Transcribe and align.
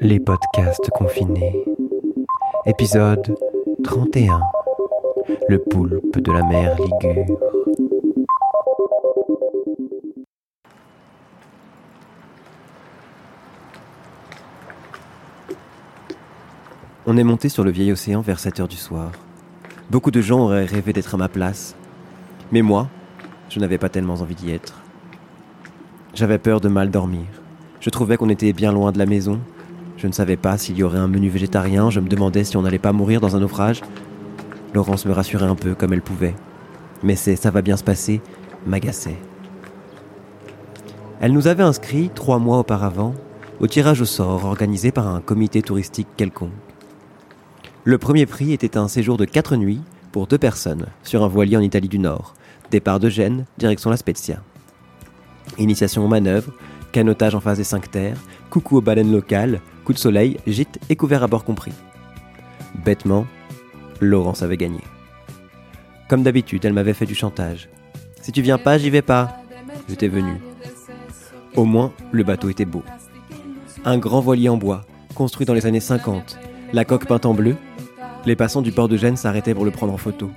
Les 0.00 0.20
podcasts 0.20 0.88
confinés. 0.90 1.64
Épisode 2.66 3.34
31. 3.82 4.40
Le 5.48 5.58
poulpe 5.58 6.18
de 6.18 6.32
la 6.32 6.42
mer 6.44 6.76
Ligure. 6.76 7.38
On 17.06 17.16
est 17.16 17.24
monté 17.24 17.48
sur 17.48 17.64
le 17.64 17.70
vieil 17.70 17.90
océan 17.92 18.20
vers 18.20 18.38
7 18.38 18.60
heures 18.60 18.68
du 18.68 18.76
soir. 18.76 19.10
Beaucoup 19.90 20.10
de 20.10 20.20
gens 20.20 20.40
auraient 20.40 20.64
rêvé 20.64 20.92
d'être 20.92 21.14
à 21.14 21.18
ma 21.18 21.28
place. 21.28 21.74
Mais 22.52 22.62
moi, 22.62 22.88
je 23.48 23.60
n'avais 23.60 23.78
pas 23.78 23.88
tellement 23.88 24.14
envie 24.14 24.34
d'y 24.34 24.52
être. 24.52 24.80
J'avais 26.14 26.38
peur 26.38 26.60
de 26.60 26.68
mal 26.68 26.90
dormir. 26.90 27.37
Je 27.80 27.90
trouvais 27.90 28.16
qu'on 28.16 28.28
était 28.28 28.52
bien 28.52 28.72
loin 28.72 28.92
de 28.92 28.98
la 28.98 29.06
maison. 29.06 29.40
Je 29.96 30.06
ne 30.06 30.12
savais 30.12 30.36
pas 30.36 30.58
s'il 30.58 30.76
y 30.76 30.82
aurait 30.82 30.98
un 30.98 31.08
menu 31.08 31.28
végétarien. 31.28 31.90
Je 31.90 32.00
me 32.00 32.08
demandais 32.08 32.44
si 32.44 32.56
on 32.56 32.62
n'allait 32.62 32.78
pas 32.78 32.92
mourir 32.92 33.20
dans 33.20 33.36
un 33.36 33.40
naufrage. 33.40 33.82
Laurence 34.74 35.06
me 35.06 35.12
rassurait 35.12 35.46
un 35.46 35.54
peu 35.54 35.74
comme 35.74 35.92
elle 35.92 36.02
pouvait. 36.02 36.34
Mais 37.02 37.16
c'est 37.16 37.36
ça 37.36 37.50
va 37.50 37.62
bien 37.62 37.76
se 37.76 37.84
passer 37.84 38.20
m'agaçait. 38.66 39.16
Elle 41.20 41.32
nous 41.32 41.46
avait 41.48 41.62
inscrits 41.62 42.10
trois 42.14 42.38
mois 42.38 42.58
auparavant 42.58 43.14
au 43.60 43.66
tirage 43.66 44.00
au 44.00 44.04
sort 44.04 44.44
organisé 44.44 44.92
par 44.92 45.08
un 45.08 45.20
comité 45.20 45.62
touristique 45.62 46.08
quelconque. 46.16 46.52
Le 47.84 47.98
premier 47.98 48.26
prix 48.26 48.52
était 48.52 48.76
un 48.76 48.86
séjour 48.86 49.16
de 49.16 49.24
quatre 49.24 49.56
nuits 49.56 49.80
pour 50.12 50.26
deux 50.26 50.38
personnes 50.38 50.86
sur 51.02 51.24
un 51.24 51.28
voilier 51.28 51.56
en 51.56 51.60
Italie 51.62 51.88
du 51.88 51.98
Nord, 51.98 52.34
départ 52.70 53.00
de 53.00 53.08
Gênes, 53.08 53.46
direction 53.56 53.90
La 53.90 53.96
Spezia. 53.96 54.42
Initiation 55.58 56.04
aux 56.04 56.08
manœuvres, 56.08 56.52
canotage 56.98 57.36
en 57.36 57.40
phase 57.40 57.58
des 57.58 57.64
cinq 57.64 57.92
terres, 57.92 58.18
coucou 58.50 58.76
aux 58.76 58.80
baleines 58.80 59.12
locales, 59.12 59.60
coup 59.84 59.92
de 59.92 59.98
soleil, 59.98 60.36
gîte 60.48 60.80
et 60.88 60.96
couvert 60.96 61.22
à 61.22 61.28
bord 61.28 61.44
compris. 61.44 61.70
Bêtement, 62.84 63.24
Laurence 64.00 64.42
avait 64.42 64.56
gagné. 64.56 64.80
Comme 66.08 66.24
d'habitude, 66.24 66.64
elle 66.64 66.72
m'avait 66.72 66.94
fait 66.94 67.06
du 67.06 67.14
chantage. 67.14 67.68
Si 68.20 68.32
tu 68.32 68.42
viens 68.42 68.58
pas, 68.58 68.78
j'y 68.78 68.90
vais 68.90 69.00
pas. 69.00 69.36
J'étais 69.88 70.08
venu. 70.08 70.40
Au 71.54 71.64
moins, 71.64 71.92
le 72.10 72.24
bateau 72.24 72.48
était 72.48 72.64
beau. 72.64 72.82
Un 73.84 73.98
grand 73.98 74.20
voilier 74.20 74.48
en 74.48 74.56
bois, 74.56 74.84
construit 75.14 75.46
dans 75.46 75.54
les 75.54 75.66
années 75.66 75.78
50, 75.78 76.36
la 76.72 76.84
coque 76.84 77.06
peinte 77.06 77.26
en 77.26 77.34
bleu. 77.34 77.54
Les 78.26 78.34
passants 78.34 78.60
du 78.60 78.72
port 78.72 78.88
de 78.88 78.96
Gênes 78.96 79.16
s'arrêtaient 79.16 79.54
pour 79.54 79.64
le 79.64 79.70
prendre 79.70 79.92
en 79.92 79.98
photo. 79.98 80.32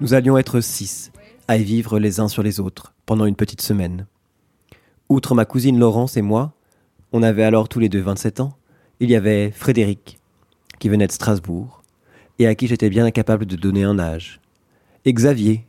Nous 0.00 0.12
allions 0.12 0.36
être 0.36 0.60
six, 0.60 1.12
à 1.46 1.56
y 1.56 1.62
vivre 1.62 2.00
les 2.00 2.18
uns 2.18 2.26
sur 2.26 2.42
les 2.42 2.58
autres, 2.58 2.94
pendant 3.06 3.26
une 3.26 3.36
petite 3.36 3.60
semaine. 3.60 4.06
Outre 5.08 5.36
ma 5.36 5.44
cousine 5.44 5.78
Laurence 5.78 6.16
et 6.16 6.22
moi, 6.22 6.52
on 7.12 7.22
avait 7.22 7.44
alors 7.44 7.68
tous 7.68 7.78
les 7.78 7.88
deux 7.88 8.00
27 8.00 8.40
ans, 8.40 8.56
il 8.98 9.08
y 9.08 9.14
avait 9.14 9.52
Frédéric, 9.52 10.18
qui 10.80 10.88
venait 10.88 11.06
de 11.06 11.12
Strasbourg, 11.12 11.82
et 12.40 12.48
à 12.48 12.56
qui 12.56 12.66
j'étais 12.66 12.90
bien 12.90 13.04
incapable 13.04 13.46
de 13.46 13.54
donner 13.54 13.84
un 13.84 14.00
âge, 14.00 14.40
et 15.04 15.12
Xavier, 15.12 15.64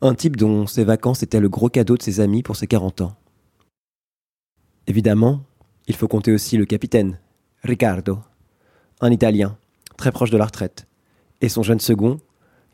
un 0.00 0.14
type 0.14 0.36
dont 0.36 0.66
ses 0.66 0.84
vacances 0.84 1.22
étaient 1.22 1.40
le 1.40 1.50
gros 1.50 1.68
cadeau 1.68 1.98
de 1.98 2.02
ses 2.02 2.20
amis 2.20 2.42
pour 2.42 2.56
ses 2.56 2.66
40 2.66 3.02
ans. 3.02 3.16
Évidemment, 4.86 5.42
il 5.86 5.96
faut 5.96 6.08
compter 6.08 6.32
aussi 6.32 6.56
le 6.56 6.64
capitaine, 6.64 7.18
Riccardo, 7.62 8.20
un 9.02 9.12
Italien, 9.12 9.58
très 9.98 10.12
proche 10.12 10.30
de 10.30 10.38
la 10.38 10.46
retraite, 10.46 10.86
et 11.42 11.50
son 11.50 11.62
jeune 11.62 11.80
second, 11.80 12.20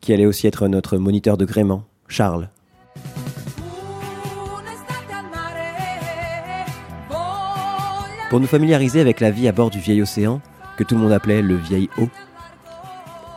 qui 0.01 0.13
allait 0.13 0.27
aussi 0.27 0.47
être 0.47 0.69
notre 0.69 0.97
moniteur 0.99 1.37
de 1.37 1.45
gréement, 1.45 1.85
Charles. 2.09 2.49
Pour 8.31 8.39
nous 8.39 8.47
familiariser 8.47 9.01
avec 9.01 9.21
la 9.21 9.31
vie 9.31 9.49
à 9.49 9.53
bord 9.53 9.71
du 9.71 9.81
vieil 9.81 10.03
océan, 10.03 10.41
que 10.77 10.85
tout 10.85 10.95
le 10.95 11.01
monde 11.01 11.13
appelait 11.13 11.43
le 11.43 11.57
vieil 11.57 11.91
eau, 11.99 12.09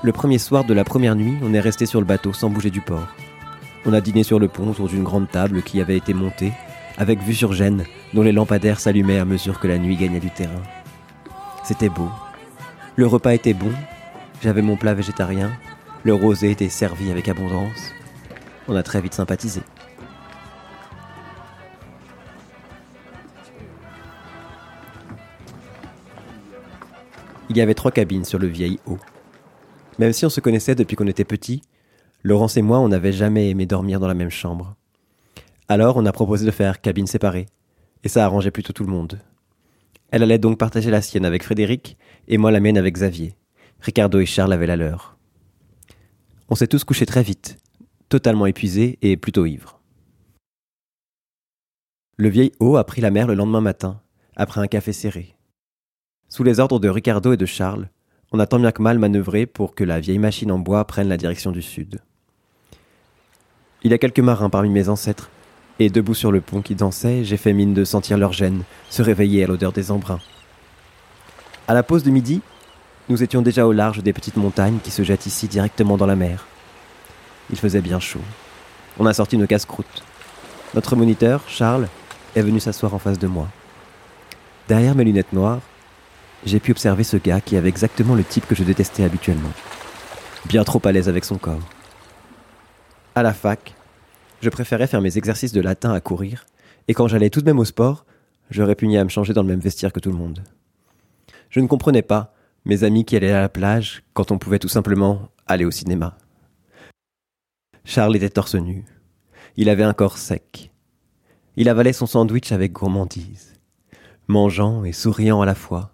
le 0.03 0.11
premier 0.11 0.37
soir 0.37 0.65
de 0.65 0.73
la 0.73 0.83
première 0.83 1.15
nuit, 1.15 1.37
on 1.41 1.53
est 1.53 1.61
resté 1.61 1.85
sur 1.85 2.01
le 2.01 2.05
bateau 2.05 2.33
sans 2.33 2.49
bouger 2.49 2.69
du 2.69 2.81
port. 2.81 3.07
On 3.85 3.93
a 3.93 4.01
dîné 4.01 4.23
sur 4.23 4.37
le 4.37 4.49
pont 4.49 4.69
autour 4.69 4.89
d'une 4.89 5.03
grande 5.03 5.29
table 5.31 5.61
qui 5.63 5.79
avait 5.79 5.95
été 5.95 6.13
montée, 6.13 6.51
avec 6.97 7.21
vue 7.21 7.33
sur 7.33 7.53
Gênes, 7.53 7.85
dont 8.13 8.21
les 8.21 8.33
lampadaires 8.33 8.81
s'allumaient 8.81 9.19
à 9.19 9.25
mesure 9.25 9.61
que 9.61 9.67
la 9.67 9.77
nuit 9.77 9.95
gagnait 9.95 10.19
du 10.19 10.29
terrain. 10.29 10.61
C'était 11.63 11.87
beau. 11.87 12.09
Le 12.97 13.07
repas 13.07 13.33
était 13.33 13.53
bon. 13.53 13.71
J'avais 14.41 14.61
mon 14.61 14.75
plat 14.75 14.93
végétarien. 14.93 15.51
Le 16.03 16.13
rosé 16.13 16.51
était 16.51 16.67
servi 16.67 17.11
avec 17.11 17.29
abondance. 17.29 17.93
On 18.67 18.75
a 18.75 18.83
très 18.83 19.01
vite 19.01 19.13
sympathisé. 19.13 19.61
Il 27.49 27.55
y 27.55 27.61
avait 27.61 27.73
trois 27.73 27.91
cabines 27.91 28.25
sur 28.25 28.39
le 28.39 28.47
vieil 28.47 28.79
haut. 28.85 28.99
Même 29.97 30.11
si 30.11 30.25
on 30.25 30.29
se 30.29 30.41
connaissait 30.41 30.75
depuis 30.75 30.95
qu'on 30.97 31.07
était 31.07 31.23
petit, 31.23 31.61
Laurence 32.23 32.57
et 32.57 32.61
moi, 32.61 32.79
on 32.79 32.89
n'avait 32.89 33.11
jamais 33.11 33.49
aimé 33.49 33.65
dormir 33.65 33.99
dans 33.99 34.07
la 34.07 34.13
même 34.13 34.29
chambre. 34.29 34.75
Alors, 35.69 35.97
on 35.97 36.05
a 36.05 36.11
proposé 36.11 36.45
de 36.45 36.51
faire 36.51 36.81
cabine 36.81 37.07
séparée, 37.07 37.45
et 38.03 38.09
ça 38.09 38.25
arrangeait 38.25 38.51
plutôt 38.51 38.73
tout 38.73 38.83
le 38.83 38.91
monde. 38.91 39.19
Elle 40.11 40.23
allait 40.23 40.37
donc 40.37 40.57
partager 40.57 40.89
la 40.89 41.01
sienne 41.01 41.25
avec 41.25 41.43
Frédéric, 41.43 41.97
et 42.27 42.37
moi 42.37 42.51
la 42.51 42.59
mienne 42.59 42.77
avec 42.77 42.95
Xavier. 42.95 43.35
Ricardo 43.81 44.19
et 44.19 44.25
Charles 44.25 44.53
avaient 44.53 44.67
la 44.67 44.75
leur. 44.75 45.12
On 46.53 46.55
s'est 46.55 46.67
tous 46.67 46.83
couchés 46.83 47.07
très 47.07 47.23
vite, 47.23 47.57
totalement 48.09 48.45
épuisés 48.45 48.99
et 49.01 49.17
plutôt 49.17 49.47
ivres. 49.47 49.79
Le 52.15 52.29
vieil 52.29 52.51
haut 52.59 52.77
a 52.77 52.83
pris 52.83 53.01
la 53.01 53.09
mer 53.09 53.25
le 53.25 53.33
lendemain 53.33 53.59
matin, 53.59 53.99
après 54.35 54.61
un 54.61 54.67
café 54.67 54.93
serré. 54.93 55.35
Sous 56.29 56.43
les 56.43 56.59
ordres 56.59 56.77
de 56.77 56.89
Ricardo 56.89 57.33
et 57.33 57.37
de 57.37 57.47
Charles, 57.47 57.89
on 58.31 58.37
a 58.37 58.45
tant 58.45 58.59
bien 58.59 58.71
que 58.71 58.83
mal 58.83 58.99
manœuvré 58.99 59.47
pour 59.47 59.73
que 59.73 59.83
la 59.83 59.99
vieille 59.99 60.19
machine 60.19 60.51
en 60.51 60.59
bois 60.59 60.85
prenne 60.85 61.09
la 61.09 61.17
direction 61.17 61.49
du 61.49 61.63
sud. 61.63 62.01
Il 63.81 63.89
y 63.89 63.95
a 63.95 63.97
quelques 63.97 64.19
marins 64.19 64.51
parmi 64.51 64.69
mes 64.69 64.89
ancêtres, 64.89 65.31
et 65.79 65.89
debout 65.89 66.13
sur 66.13 66.31
le 66.31 66.41
pont 66.41 66.61
qui 66.61 66.75
dansait, 66.75 67.23
j'ai 67.23 67.37
fait 67.37 67.53
mine 67.53 67.73
de 67.73 67.83
sentir 67.83 68.19
leur 68.19 68.31
gêne 68.31 68.61
se 68.91 69.01
réveiller 69.01 69.43
à 69.43 69.47
l'odeur 69.47 69.71
des 69.71 69.89
embruns. 69.89 70.21
À 71.67 71.73
la 71.73 71.81
pause 71.81 72.03
de 72.03 72.11
midi, 72.11 72.41
nous 73.13 73.21
étions 73.21 73.43
déjà 73.43 73.67
au 73.67 73.73
large 73.73 74.01
des 74.01 74.11
petites 74.11 74.37
montagnes 74.37 74.79
qui 74.83 74.89
se 74.89 75.03
jettent 75.03 75.27
ici 75.27 75.47
directement 75.47 75.97
dans 75.97 76.07
la 76.07 76.15
mer. 76.15 76.47
Il 77.51 77.59
faisait 77.59 77.79
bien 77.79 77.99
chaud. 77.99 78.23
On 78.97 79.05
a 79.05 79.13
sorti 79.13 79.37
nos 79.37 79.45
casse-croûtes. 79.45 80.03
Notre 80.73 80.95
moniteur, 80.95 81.43
Charles, 81.47 81.87
est 82.35 82.41
venu 82.41 82.59
s'asseoir 82.59 82.91
en 82.95 82.97
face 82.97 83.19
de 83.19 83.27
moi. 83.27 83.47
Derrière 84.67 84.95
mes 84.95 85.03
lunettes 85.03 85.31
noires, 85.31 85.61
j'ai 86.43 86.59
pu 86.59 86.71
observer 86.71 87.03
ce 87.03 87.17
gars 87.17 87.39
qui 87.39 87.55
avait 87.55 87.69
exactement 87.69 88.15
le 88.15 88.23
type 88.23 88.47
que 88.47 88.55
je 88.55 88.63
détestais 88.63 89.03
habituellement. 89.03 89.53
Bien 90.47 90.63
trop 90.63 90.81
à 90.83 90.91
l'aise 90.91 91.07
avec 91.07 91.23
son 91.23 91.37
corps. 91.37 91.61
À 93.13 93.21
la 93.21 93.33
fac, 93.33 93.75
je 94.41 94.49
préférais 94.49 94.87
faire 94.87 95.01
mes 95.01 95.19
exercices 95.19 95.53
de 95.53 95.61
latin 95.61 95.93
à 95.93 96.01
courir, 96.01 96.47
et 96.87 96.95
quand 96.95 97.07
j'allais 97.07 97.29
tout 97.29 97.41
de 97.41 97.45
même 97.45 97.59
au 97.59 97.65
sport, 97.65 98.05
je 98.49 98.63
répugnais 98.63 98.97
à 98.97 99.03
me 99.03 99.09
changer 99.09 99.33
dans 99.33 99.43
le 99.43 99.49
même 99.49 99.59
vestiaire 99.59 99.93
que 99.93 99.99
tout 99.99 100.09
le 100.09 100.17
monde. 100.17 100.41
Je 101.51 101.59
ne 101.59 101.67
comprenais 101.67 102.01
pas 102.01 102.32
mes 102.65 102.83
amis 102.83 103.05
qui 103.05 103.15
allaient 103.15 103.31
à 103.31 103.41
la 103.41 103.49
plage 103.49 104.03
quand 104.13 104.31
on 104.31 104.37
pouvait 104.37 104.59
tout 104.59 104.67
simplement 104.67 105.29
aller 105.47 105.65
au 105.65 105.71
cinéma. 105.71 106.17
Charles 107.83 108.15
était 108.15 108.29
torse 108.29 108.55
nu. 108.55 108.85
Il 109.57 109.69
avait 109.69 109.83
un 109.83 109.93
corps 109.93 110.17
sec. 110.17 110.71
Il 111.55 111.69
avalait 111.69 111.93
son 111.93 112.05
sandwich 112.05 112.51
avec 112.51 112.71
gourmandise, 112.71 113.53
mangeant 114.27 114.83
et 114.85 114.93
souriant 114.93 115.41
à 115.41 115.45
la 115.45 115.55
fois, 115.55 115.93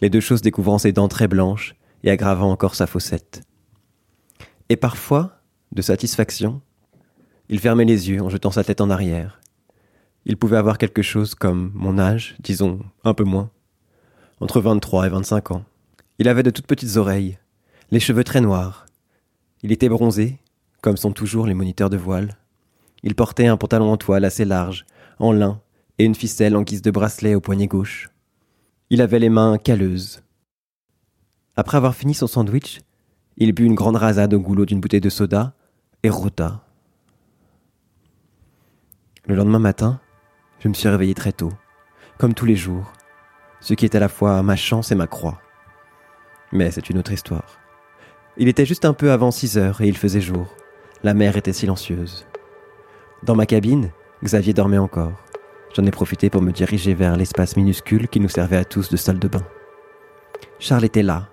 les 0.00 0.10
deux 0.10 0.20
choses 0.20 0.42
découvrant 0.42 0.78
ses 0.78 0.92
dents 0.92 1.08
très 1.08 1.28
blanches 1.28 1.76
et 2.02 2.10
aggravant 2.10 2.50
encore 2.50 2.74
sa 2.74 2.86
fossette. 2.86 3.42
Et 4.68 4.76
parfois, 4.76 5.42
de 5.72 5.82
satisfaction, 5.82 6.62
il 7.48 7.60
fermait 7.60 7.84
les 7.84 8.08
yeux 8.08 8.22
en 8.22 8.30
jetant 8.30 8.50
sa 8.50 8.64
tête 8.64 8.80
en 8.80 8.90
arrière. 8.90 9.40
Il 10.24 10.36
pouvait 10.36 10.56
avoir 10.56 10.78
quelque 10.78 11.02
chose 11.02 11.34
comme 11.34 11.70
mon 11.74 11.98
âge, 11.98 12.36
disons 12.40 12.80
un 13.04 13.14
peu 13.14 13.24
moins, 13.24 13.50
entre 14.40 14.60
23 14.60 15.06
et 15.06 15.10
25 15.10 15.50
ans. 15.52 15.64
Il 16.20 16.28
avait 16.28 16.42
de 16.42 16.50
toutes 16.50 16.66
petites 16.66 16.98
oreilles, 16.98 17.38
les 17.90 17.98
cheveux 17.98 18.24
très 18.24 18.42
noirs. 18.42 18.84
Il 19.62 19.72
était 19.72 19.88
bronzé, 19.88 20.38
comme 20.82 20.98
sont 20.98 21.12
toujours 21.12 21.46
les 21.46 21.54
moniteurs 21.54 21.88
de 21.88 21.96
voile. 21.96 22.36
Il 23.02 23.14
portait 23.14 23.46
un 23.46 23.56
pantalon 23.56 23.90
en 23.90 23.96
toile 23.96 24.26
assez 24.26 24.44
large, 24.44 24.84
en 25.18 25.32
lin, 25.32 25.62
et 25.96 26.04
une 26.04 26.14
ficelle 26.14 26.56
en 26.56 26.62
guise 26.62 26.82
de 26.82 26.90
bracelet 26.90 27.34
au 27.34 27.40
poignet 27.40 27.68
gauche. 27.68 28.10
Il 28.90 29.00
avait 29.00 29.18
les 29.18 29.30
mains 29.30 29.56
calleuses. 29.56 30.22
Après 31.56 31.78
avoir 31.78 31.94
fini 31.94 32.12
son 32.12 32.26
sandwich, 32.26 32.82
il 33.38 33.52
but 33.52 33.64
une 33.64 33.74
grande 33.74 33.96
rasade 33.96 34.34
au 34.34 34.40
goulot 34.40 34.66
d'une 34.66 34.80
bouteille 34.80 35.00
de 35.00 35.08
soda 35.08 35.54
et 36.02 36.10
rôta. 36.10 36.66
Le 39.24 39.36
lendemain 39.36 39.58
matin, 39.58 40.02
je 40.58 40.68
me 40.68 40.74
suis 40.74 40.90
réveillé 40.90 41.14
très 41.14 41.32
tôt, 41.32 41.54
comme 42.18 42.34
tous 42.34 42.44
les 42.44 42.56
jours, 42.56 42.92
ce 43.62 43.72
qui 43.72 43.86
est 43.86 43.94
à 43.94 44.00
la 44.00 44.10
fois 44.10 44.42
ma 44.42 44.56
chance 44.56 44.92
et 44.92 44.94
ma 44.94 45.06
croix. 45.06 45.40
Mais 46.52 46.70
c'est 46.70 46.90
une 46.90 46.98
autre 46.98 47.12
histoire. 47.12 47.58
Il 48.36 48.48
était 48.48 48.66
juste 48.66 48.84
un 48.84 48.92
peu 48.92 49.12
avant 49.12 49.30
six 49.30 49.58
heures 49.58 49.80
et 49.80 49.88
il 49.88 49.96
faisait 49.96 50.20
jour. 50.20 50.54
La 51.02 51.14
mer 51.14 51.36
était 51.36 51.52
silencieuse. 51.52 52.26
Dans 53.22 53.34
ma 53.34 53.46
cabine, 53.46 53.90
Xavier 54.24 54.52
dormait 54.52 54.78
encore. 54.78 55.12
J'en 55.74 55.86
ai 55.86 55.90
profité 55.90 56.30
pour 56.30 56.42
me 56.42 56.52
diriger 56.52 56.94
vers 56.94 57.16
l'espace 57.16 57.56
minuscule 57.56 58.08
qui 58.08 58.20
nous 58.20 58.28
servait 58.28 58.56
à 58.56 58.64
tous 58.64 58.90
de 58.90 58.96
salle 58.96 59.18
de 59.18 59.28
bain. 59.28 59.44
Charles 60.58 60.84
était 60.84 61.02
là, 61.02 61.28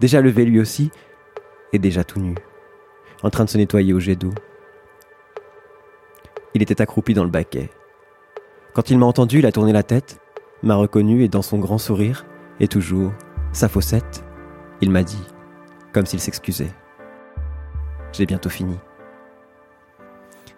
déjà 0.00 0.20
levé 0.20 0.44
lui 0.44 0.60
aussi, 0.60 0.90
et 1.72 1.78
déjà 1.78 2.04
tout 2.04 2.20
nu, 2.20 2.34
en 3.22 3.30
train 3.30 3.44
de 3.44 3.50
se 3.50 3.56
nettoyer 3.56 3.92
au 3.92 4.00
jet 4.00 4.16
d'eau. 4.16 4.32
Il 6.54 6.62
était 6.62 6.82
accroupi 6.82 7.14
dans 7.14 7.24
le 7.24 7.30
baquet. 7.30 7.70
Quand 8.74 8.90
il 8.90 8.98
m'a 8.98 9.06
entendu, 9.06 9.38
il 9.38 9.46
a 9.46 9.52
tourné 9.52 9.72
la 9.72 9.82
tête, 9.82 10.20
m'a 10.62 10.74
reconnu 10.74 11.24
et 11.24 11.28
dans 11.28 11.42
son 11.42 11.58
grand 11.58 11.78
sourire, 11.78 12.26
et 12.60 12.68
toujours 12.68 13.12
sa 13.52 13.68
faussette, 13.68 14.24
il 14.82 14.90
m'a 14.90 15.04
dit, 15.04 15.22
comme 15.92 16.06
s'il 16.06 16.20
s'excusait. 16.20 16.72
J'ai 18.12 18.26
bientôt 18.26 18.50
fini. 18.50 18.76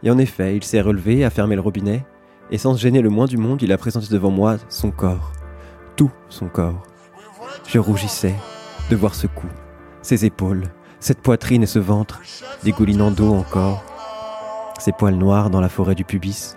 Et 0.02 0.10
en 0.10 0.18
effet, 0.18 0.56
il 0.56 0.64
s'est 0.64 0.80
relevé, 0.80 1.24
a 1.24 1.30
fermé 1.30 1.54
le 1.54 1.60
robinet, 1.60 2.04
et 2.50 2.56
sans 2.56 2.74
se 2.74 2.80
gêner 2.80 3.02
le 3.02 3.10
moins 3.10 3.26
du 3.26 3.36
monde, 3.36 3.60
il 3.62 3.72
a 3.72 3.78
présenté 3.78 4.06
devant 4.10 4.30
moi 4.30 4.56
son 4.70 4.90
corps, 4.90 5.32
tout 5.96 6.10
son 6.30 6.48
corps. 6.48 6.82
Je 7.66 7.78
rougissais 7.78 8.34
de 8.90 8.96
voir 8.96 9.14
ce 9.14 9.26
cou, 9.26 9.46
ses 10.00 10.24
épaules, 10.24 10.64
cette 11.00 11.20
poitrine 11.20 11.62
et 11.62 11.66
ce 11.66 11.78
ventre, 11.78 12.22
dégoulinant 12.62 13.10
d'eau 13.10 13.34
encore, 13.34 13.84
ses 14.78 14.92
poils 14.92 15.16
noirs 15.16 15.50
dans 15.50 15.60
la 15.60 15.68
forêt 15.68 15.94
du 15.94 16.04
pubis. 16.04 16.56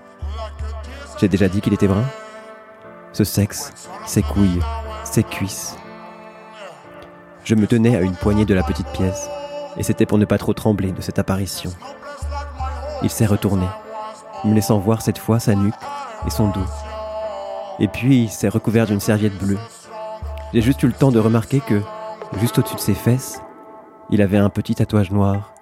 J'ai 1.20 1.28
déjà 1.28 1.50
dit 1.50 1.60
qu'il 1.60 1.74
était 1.74 1.88
brun 1.88 2.06
Ce 3.12 3.26
sexe, 3.26 3.74
ses 4.06 4.22
couilles, 4.22 4.62
ses 5.04 5.24
cuisses. 5.24 5.76
Je 7.48 7.56
me 7.56 7.66
tenais 7.66 7.96
à 7.96 8.02
une 8.02 8.18
poignée 8.18 8.44
de 8.44 8.54
la 8.54 8.62
petite 8.62 8.90
pièce, 8.90 9.30
et 9.78 9.84
c'était 9.84 10.06
pour 10.06 10.18
ne 10.18 10.26
pas 10.26 10.38
trop 10.38 10.54
trembler 10.54 10.92
de 10.92 11.00
cette 11.00 11.18
apparition. 11.18 11.72
Il 13.04 13.10
s'est 13.10 13.26
retourné, 13.26 13.66
me 14.44 14.54
laissant 14.54 14.80
voir 14.80 15.02
cette 15.02 15.18
fois 15.18 15.40
sa 15.40 15.56
nuque 15.56 15.74
et 16.26 16.30
son 16.30 16.50
dos. 16.50 16.66
Et 17.80 17.88
puis 17.88 18.24
il 18.24 18.30
s'est 18.30 18.50
recouvert 18.50 18.86
d'une 18.86 19.00
serviette 19.00 19.38
bleue. 19.38 19.60
J'ai 20.54 20.60
juste 20.60 20.84
eu 20.84 20.88
le 20.88 20.92
temps 20.92 21.10
de 21.10 21.20
remarquer 21.20 21.62
que, 21.62 21.82
juste 22.38 22.60
au-dessus 22.60 22.76
de 22.76 22.82
ses 22.82 22.96
fesses, 22.96 23.40
il 24.10 24.22
avait 24.22 24.36
un 24.36 24.50
petit 24.50 24.76
tatouage 24.76 25.12
noir 25.12 25.54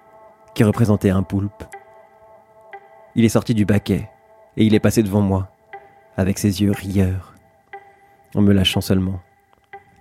qui 0.56 0.64
représentait 0.64 1.10
un 1.10 1.22
poulpe. 1.22 1.62
Il 3.14 3.24
est 3.24 3.28
sorti 3.28 3.54
du 3.54 3.64
baquet 3.64 4.10
et 4.56 4.64
il 4.64 4.74
est 4.74 4.80
passé 4.80 5.04
devant 5.04 5.20
moi, 5.20 5.50
avec 6.16 6.40
ses 6.40 6.62
yeux 6.62 6.72
rieurs, 6.72 7.34
en 8.34 8.40
me 8.42 8.52
lâchant 8.52 8.80
seulement. 8.80 9.20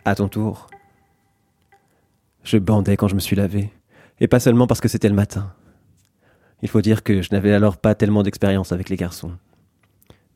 À 0.03 0.15
ton 0.15 0.27
tour. 0.27 0.65
Je 2.45 2.59
bandais 2.59 2.95
quand 2.95 3.07
je 3.07 3.15
me 3.15 3.19
suis 3.19 3.35
lavé, 3.35 3.71
et 4.19 4.27
pas 4.27 4.39
seulement 4.39 4.67
parce 4.67 4.79
que 4.79 4.87
c'était 4.87 5.09
le 5.09 5.15
matin. 5.15 5.51
Il 6.61 6.69
faut 6.69 6.81
dire 6.81 7.01
que 7.01 7.23
je 7.23 7.29
n'avais 7.31 7.51
alors 7.51 7.77
pas 7.77 7.95
tellement 7.95 8.21
d'expérience 8.21 8.71
avec 8.71 8.89
les 8.89 8.97
garçons. 8.97 9.31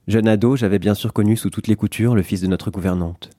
Jeune 0.07 0.27
ado, 0.27 0.55
j'avais 0.55 0.79
bien 0.79 0.95
sûr 0.95 1.13
connu 1.13 1.37
sous 1.37 1.51
toutes 1.51 1.67
les 1.67 1.75
coutures 1.75 2.15
le 2.15 2.23
fils 2.23 2.41
de 2.41 2.47
notre 2.47 2.71
gouvernante. 2.71 3.29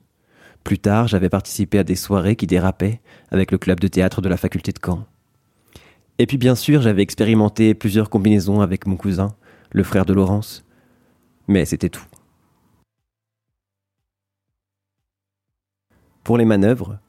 Plus 0.63 0.79
tard, 0.79 1.09
j'avais 1.09 1.27
participé 1.27 1.79
à 1.79 1.83
des 1.83 1.97
soirées 1.97 2.37
qui 2.37 2.47
dérapaient 2.47 3.01
avec 3.29 3.51
le 3.51 3.57
club 3.57 3.81
de 3.81 3.89
théâtre 3.89 4.21
de 4.21 4.29
la 4.29 4.37
faculté 4.37 4.71
de 4.71 4.79
Caen. 4.81 5.05
Et 6.17 6.25
puis 6.25 6.37
bien 6.37 6.55
sûr, 6.55 6.81
j'avais 6.81 7.01
expérimenté 7.01 7.73
plusieurs 7.73 8.09
combinaisons 8.09 8.61
avec 8.61 8.87
mon 8.87 8.95
cousin, 8.95 9.35
le 9.71 9.83
frère 9.83 10.05
de 10.05 10.13
Laurence. 10.13 10.63
Mais 11.49 11.65
c'était 11.65 11.89
tout. 11.89 12.05
Pour 16.23 16.37
les 16.37 16.45
manœuvres, 16.45 16.99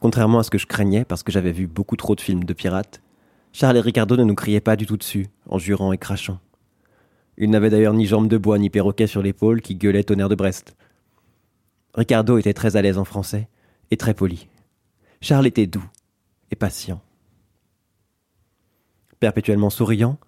contrairement 0.00 0.38
à 0.38 0.42
ce 0.42 0.50
que 0.50 0.58
je 0.58 0.66
craignais 0.66 1.04
parce 1.04 1.22
que 1.22 1.32
j'avais 1.32 1.52
vu 1.52 1.66
beaucoup 1.66 1.96
trop 1.96 2.14
de 2.14 2.20
films 2.20 2.44
de 2.44 2.52
pirates, 2.52 3.00
Charles 3.52 3.78
et 3.78 3.80
Ricardo 3.80 4.16
ne 4.16 4.24
nous 4.24 4.34
criaient 4.34 4.60
pas 4.60 4.76
du 4.76 4.86
tout 4.86 4.96
dessus, 4.96 5.26
en 5.48 5.58
jurant 5.58 5.92
et 5.92 5.98
crachant. 5.98 6.38
Ils 7.36 7.50
n'avaient 7.50 7.70
d'ailleurs 7.70 7.94
ni 7.94 8.06
jambes 8.06 8.28
de 8.28 8.36
bois 8.36 8.58
ni 8.58 8.70
perroquet 8.70 9.06
sur 9.06 9.22
l'épaule 9.22 9.62
qui 9.62 9.76
gueulait 9.76 10.10
au 10.10 10.14
de 10.14 10.34
Brest. 10.34 10.76
Ricardo 11.94 12.38
était 12.38 12.52
très 12.52 12.76
à 12.76 12.82
l'aise 12.82 12.98
en 12.98 13.04
français 13.04 13.48
et 13.90 13.96
très 13.96 14.14
poli. 14.14 14.48
Charles 15.20 15.46
était 15.46 15.66
doux 15.66 15.84
et 16.50 16.56
patient. 16.56 17.00
Perpétuellement 19.20 19.70
souriant 19.70 20.18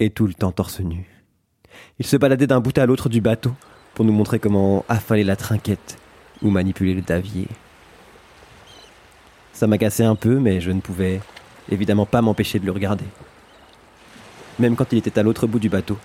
et 0.00 0.10
tout 0.10 0.26
le 0.26 0.34
temps 0.34 0.52
torse 0.52 0.80
nu. 0.80 1.08
Il 1.98 2.06
se 2.06 2.16
baladait 2.16 2.46
d'un 2.46 2.60
bout 2.60 2.76
à 2.78 2.86
l'autre 2.86 3.08
du 3.08 3.20
bateau 3.20 3.52
pour 3.94 4.04
nous 4.04 4.12
montrer 4.12 4.38
comment 4.38 4.84
affaler 4.88 5.24
la 5.24 5.36
trinquette 5.36 5.98
ou 6.42 6.50
manipuler 6.50 6.94
le 6.94 7.02
davier. 7.02 7.46
Ça 9.62 9.68
m'agaçait 9.68 10.02
un 10.02 10.16
peu, 10.16 10.40
mais 10.40 10.60
je 10.60 10.72
ne 10.72 10.80
pouvais 10.80 11.20
évidemment 11.70 12.04
pas 12.04 12.20
m'empêcher 12.20 12.58
de 12.58 12.66
le 12.66 12.72
regarder. 12.72 13.04
Même 14.58 14.74
quand 14.74 14.90
il 14.90 14.98
était 14.98 15.20
à 15.20 15.22
l'autre 15.22 15.46
bout 15.46 15.60
du 15.60 15.68
bateau, 15.68 15.96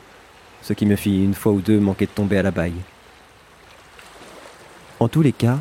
ce 0.61 0.73
qui 0.73 0.85
me 0.85 0.95
fit 0.95 1.23
une 1.23 1.33
fois 1.33 1.53
ou 1.53 1.59
deux 1.59 1.79
manquer 1.79 2.05
de 2.05 2.11
tomber 2.11 2.37
à 2.37 2.43
la 2.43 2.51
baille. 2.51 2.79
En 4.99 5.07
tous 5.07 5.23
les 5.23 5.31
cas, 5.31 5.57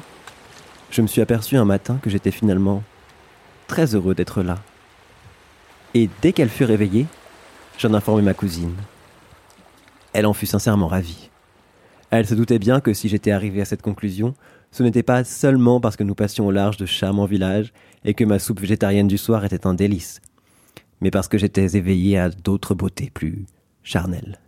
je 0.91 1.01
me 1.01 1.07
suis 1.07 1.23
aperçu 1.23 1.57
un 1.57 1.65
matin 1.65 1.99
que 2.03 2.11
j'étais 2.11 2.33
finalement 2.33 2.83
très 3.67 3.95
heureux 3.95 4.15
d'être 4.15 4.43
là. 4.43 4.57
Et 5.95 6.11
dès 6.21 6.35
qu'elle 6.35 6.51
fut 6.51 6.65
réveillée, 6.65 7.07
j'en 7.79 7.95
informai 7.95 8.21
ma 8.21 8.35
cousine. 8.35 8.77
Elle 10.13 10.27
en 10.27 10.35
fut 10.35 10.45
sincèrement 10.45 10.89
ravie. 10.89 11.31
Elle 12.11 12.27
se 12.27 12.35
doutait 12.35 12.59
bien 12.59 12.81
que 12.81 12.93
si 12.93 13.09
j'étais 13.09 13.31
arrivé 13.31 13.63
à 13.63 13.65
cette 13.65 13.81
conclusion, 13.81 14.35
ce 14.71 14.83
n'était 14.83 15.03
pas 15.03 15.25
seulement 15.25 15.81
parce 15.81 15.97
que 15.97 16.05
nous 16.05 16.15
passions 16.15 16.47
au 16.47 16.51
large 16.51 16.77
de 16.77 16.87
charmants 16.87 17.25
villages 17.25 17.73
et 18.05 18.15
que 18.15 18.25
ma 18.25 18.39
soupe 18.39 18.61
végétarienne 18.61 19.09
du 19.09 19.19
soir 19.19 19.45
était 19.45 19.67
un 19.67 19.75
délice, 19.75 20.21
mais 21.01 21.11
parce 21.11 21.29
que 21.29 21.39
j'étais 21.39 21.77
éveillé 21.77 22.19
à 22.19 22.29
d'autres 22.29 22.75
beautés 22.75 23.11
plus 23.11 23.47
charnelles. 23.83 24.41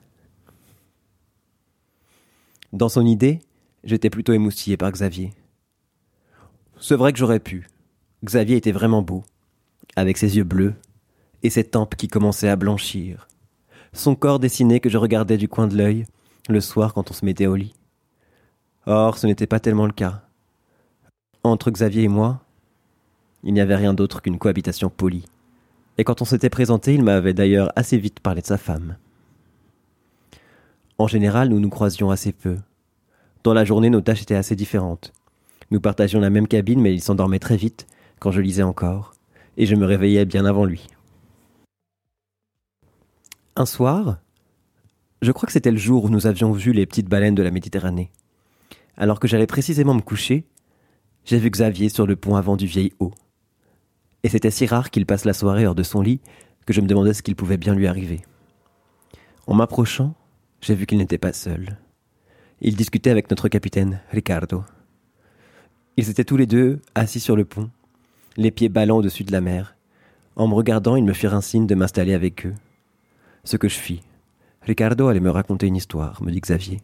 Dans 2.73 2.88
son 2.88 3.06
idée, 3.06 3.41
j'étais 3.85 4.11
plutôt 4.11 4.32
émoustillé 4.32 4.76
par 4.76 4.93
Xavier. 4.93 5.32
C'est 6.81 6.97
vrai 6.97 7.12
que 7.12 7.19
j'aurais 7.19 7.41
pu. 7.41 7.67
Xavier 8.25 8.56
était 8.56 8.73
vraiment 8.73 9.03
beau, 9.03 9.25
avec 9.97 10.19
ses 10.19 10.37
yeux 10.37 10.44
bleus 10.44 10.75
et 11.43 11.50
ses 11.50 11.64
tempes 11.64 11.94
qui 11.94 12.09
commençaient 12.09 12.49
à 12.49 12.56
blanchir, 12.56 13.29
son 13.93 14.14
corps 14.14 14.38
dessiné 14.38 14.81
que 14.81 14.88
je 14.88 14.99
regardais 14.99 15.38
du 15.38 15.49
coin 15.49 15.67
de 15.67 15.76
l'œil 15.76 16.05
le 16.49 16.61
soir 16.61 16.94
quand 16.94 17.11
on 17.11 17.14
se 17.14 17.25
mettait 17.25 17.47
au 17.47 17.56
lit. 17.56 17.75
Or, 18.90 19.19
ce 19.19 19.26
n'était 19.26 19.46
pas 19.46 19.61
tellement 19.61 19.85
le 19.85 19.93
cas. 19.93 20.23
Entre 21.44 21.70
Xavier 21.70 22.05
et 22.05 22.08
moi, 22.08 22.40
il 23.44 23.52
n'y 23.52 23.61
avait 23.61 23.76
rien 23.76 23.93
d'autre 23.93 24.23
qu'une 24.23 24.38
cohabitation 24.38 24.88
polie. 24.88 25.26
Et 25.99 26.05
quand 26.05 26.23
on 26.23 26.25
s'était 26.25 26.49
présenté, 26.49 26.94
il 26.94 27.05
m'avait 27.05 27.35
d'ailleurs 27.35 27.70
assez 27.76 27.99
vite 27.99 28.20
parlé 28.20 28.40
de 28.40 28.46
sa 28.46 28.56
femme. 28.56 28.96
En 30.97 31.07
général, 31.07 31.50
nous 31.50 31.61
nous 31.61 31.68
croisions 31.68 32.11
assez 32.11 32.33
peu. 32.33 32.57
Dans 33.45 33.52
la 33.52 33.66
journée, 33.66 33.90
nos 33.90 34.00
tâches 34.00 34.23
étaient 34.23 34.35
assez 34.35 34.57
différentes. 34.57 35.12
Nous 35.71 35.83
partagions 35.83 36.18
la 36.18 36.30
même 36.30 36.49
cabine, 36.49 36.80
mais 36.80 36.95
il 36.95 37.02
s'endormait 37.02 37.38
très 37.38 37.59
vite 37.59 37.87
quand 38.21 38.30
je 38.30 38.40
lisais 38.40 38.62
encore, 38.62 39.12
et 39.59 39.66
je 39.66 39.75
me 39.75 39.85
réveillais 39.85 40.25
bien 40.25 40.47
avant 40.47 40.64
lui. 40.64 40.87
Un 43.54 43.66
soir, 43.66 44.16
je 45.21 45.30
crois 45.30 45.47
que 45.47 45.52
c'était 45.52 45.71
le 45.71 45.76
jour 45.76 46.04
où 46.04 46.09
nous 46.09 46.26
avions 46.26 46.52
vu 46.52 46.73
les 46.73 46.87
petites 46.87 47.09
baleines 47.09 47.35
de 47.35 47.42
la 47.42 47.50
Méditerranée. 47.50 48.11
Alors 48.99 49.21
que 49.21 49.28
j'allais 49.28 49.47
précisément 49.47 49.95
me 49.95 50.00
coucher, 50.00 50.45
j'ai 51.25 51.38
vu 51.38 51.50
Xavier 51.50 51.88
sur 51.88 52.05
le 52.05 52.17
pont 52.17 52.35
avant 52.35 52.57
du 52.57 52.67
vieil 52.67 52.93
haut. 52.99 53.12
Et 54.25 54.28
c'était 54.28 54.50
si 54.50 54.67
rare 54.67 54.90
qu'il 54.90 55.07
passe 55.07 55.25
la 55.25 55.33
soirée 55.33 55.67
hors 55.69 55.76
de 55.76 55.85
son 55.85 56.02
lit 56.02 56.21
que 56.67 56.73
je 56.73 56.81
me 56.81 56.88
demandais 56.88 57.14
ce 57.14 57.23
qu'il 57.23 57.37
pouvait 57.37 57.57
bien 57.57 57.75
lui 57.75 57.87
arriver. 57.87 58.21
En 59.47 59.55
m'approchant, 59.55 60.14
j'ai 60.61 60.75
vu 60.75 60.85
qu'il 60.85 60.99
n'était 60.99 61.17
pas 61.17 61.33
seul. 61.33 61.78
Il 62.61 62.75
discutait 62.75 63.11
avec 63.11 63.31
notre 63.31 63.49
capitaine, 63.49 64.00
Ricardo. 64.11 64.64
Ils 65.97 66.11
étaient 66.11 66.25
tous 66.25 66.37
les 66.37 66.47
deux 66.47 66.83
assis 66.97 67.21
sur 67.21 67.37
le 67.37 67.45
pont, 67.45 67.71
les 68.37 68.50
pieds 68.50 68.69
ballants 68.69 68.99
au-dessus 68.99 69.23
de 69.23 69.33
la 69.33 69.40
mer. 69.40 69.76
En 70.35 70.49
me 70.49 70.55
regardant, 70.55 70.97
ils 70.97 71.05
me 71.05 71.12
firent 71.12 71.35
un 71.35 71.40
signe 71.40 71.69
de 71.69 71.75
m'installer 71.76 72.14
avec 72.14 72.47
eux. 72.47 72.55
Ce 73.45 73.57
que 73.57 73.69
je 73.69 73.78
fis. 73.78 74.02
Ricardo 74.62 75.07
allait 75.07 75.21
me 75.21 75.31
raconter 75.31 75.69
une 75.69 75.76
histoire, 75.76 76.21
me 76.21 76.33
dit 76.33 76.40
Xavier 76.40 76.81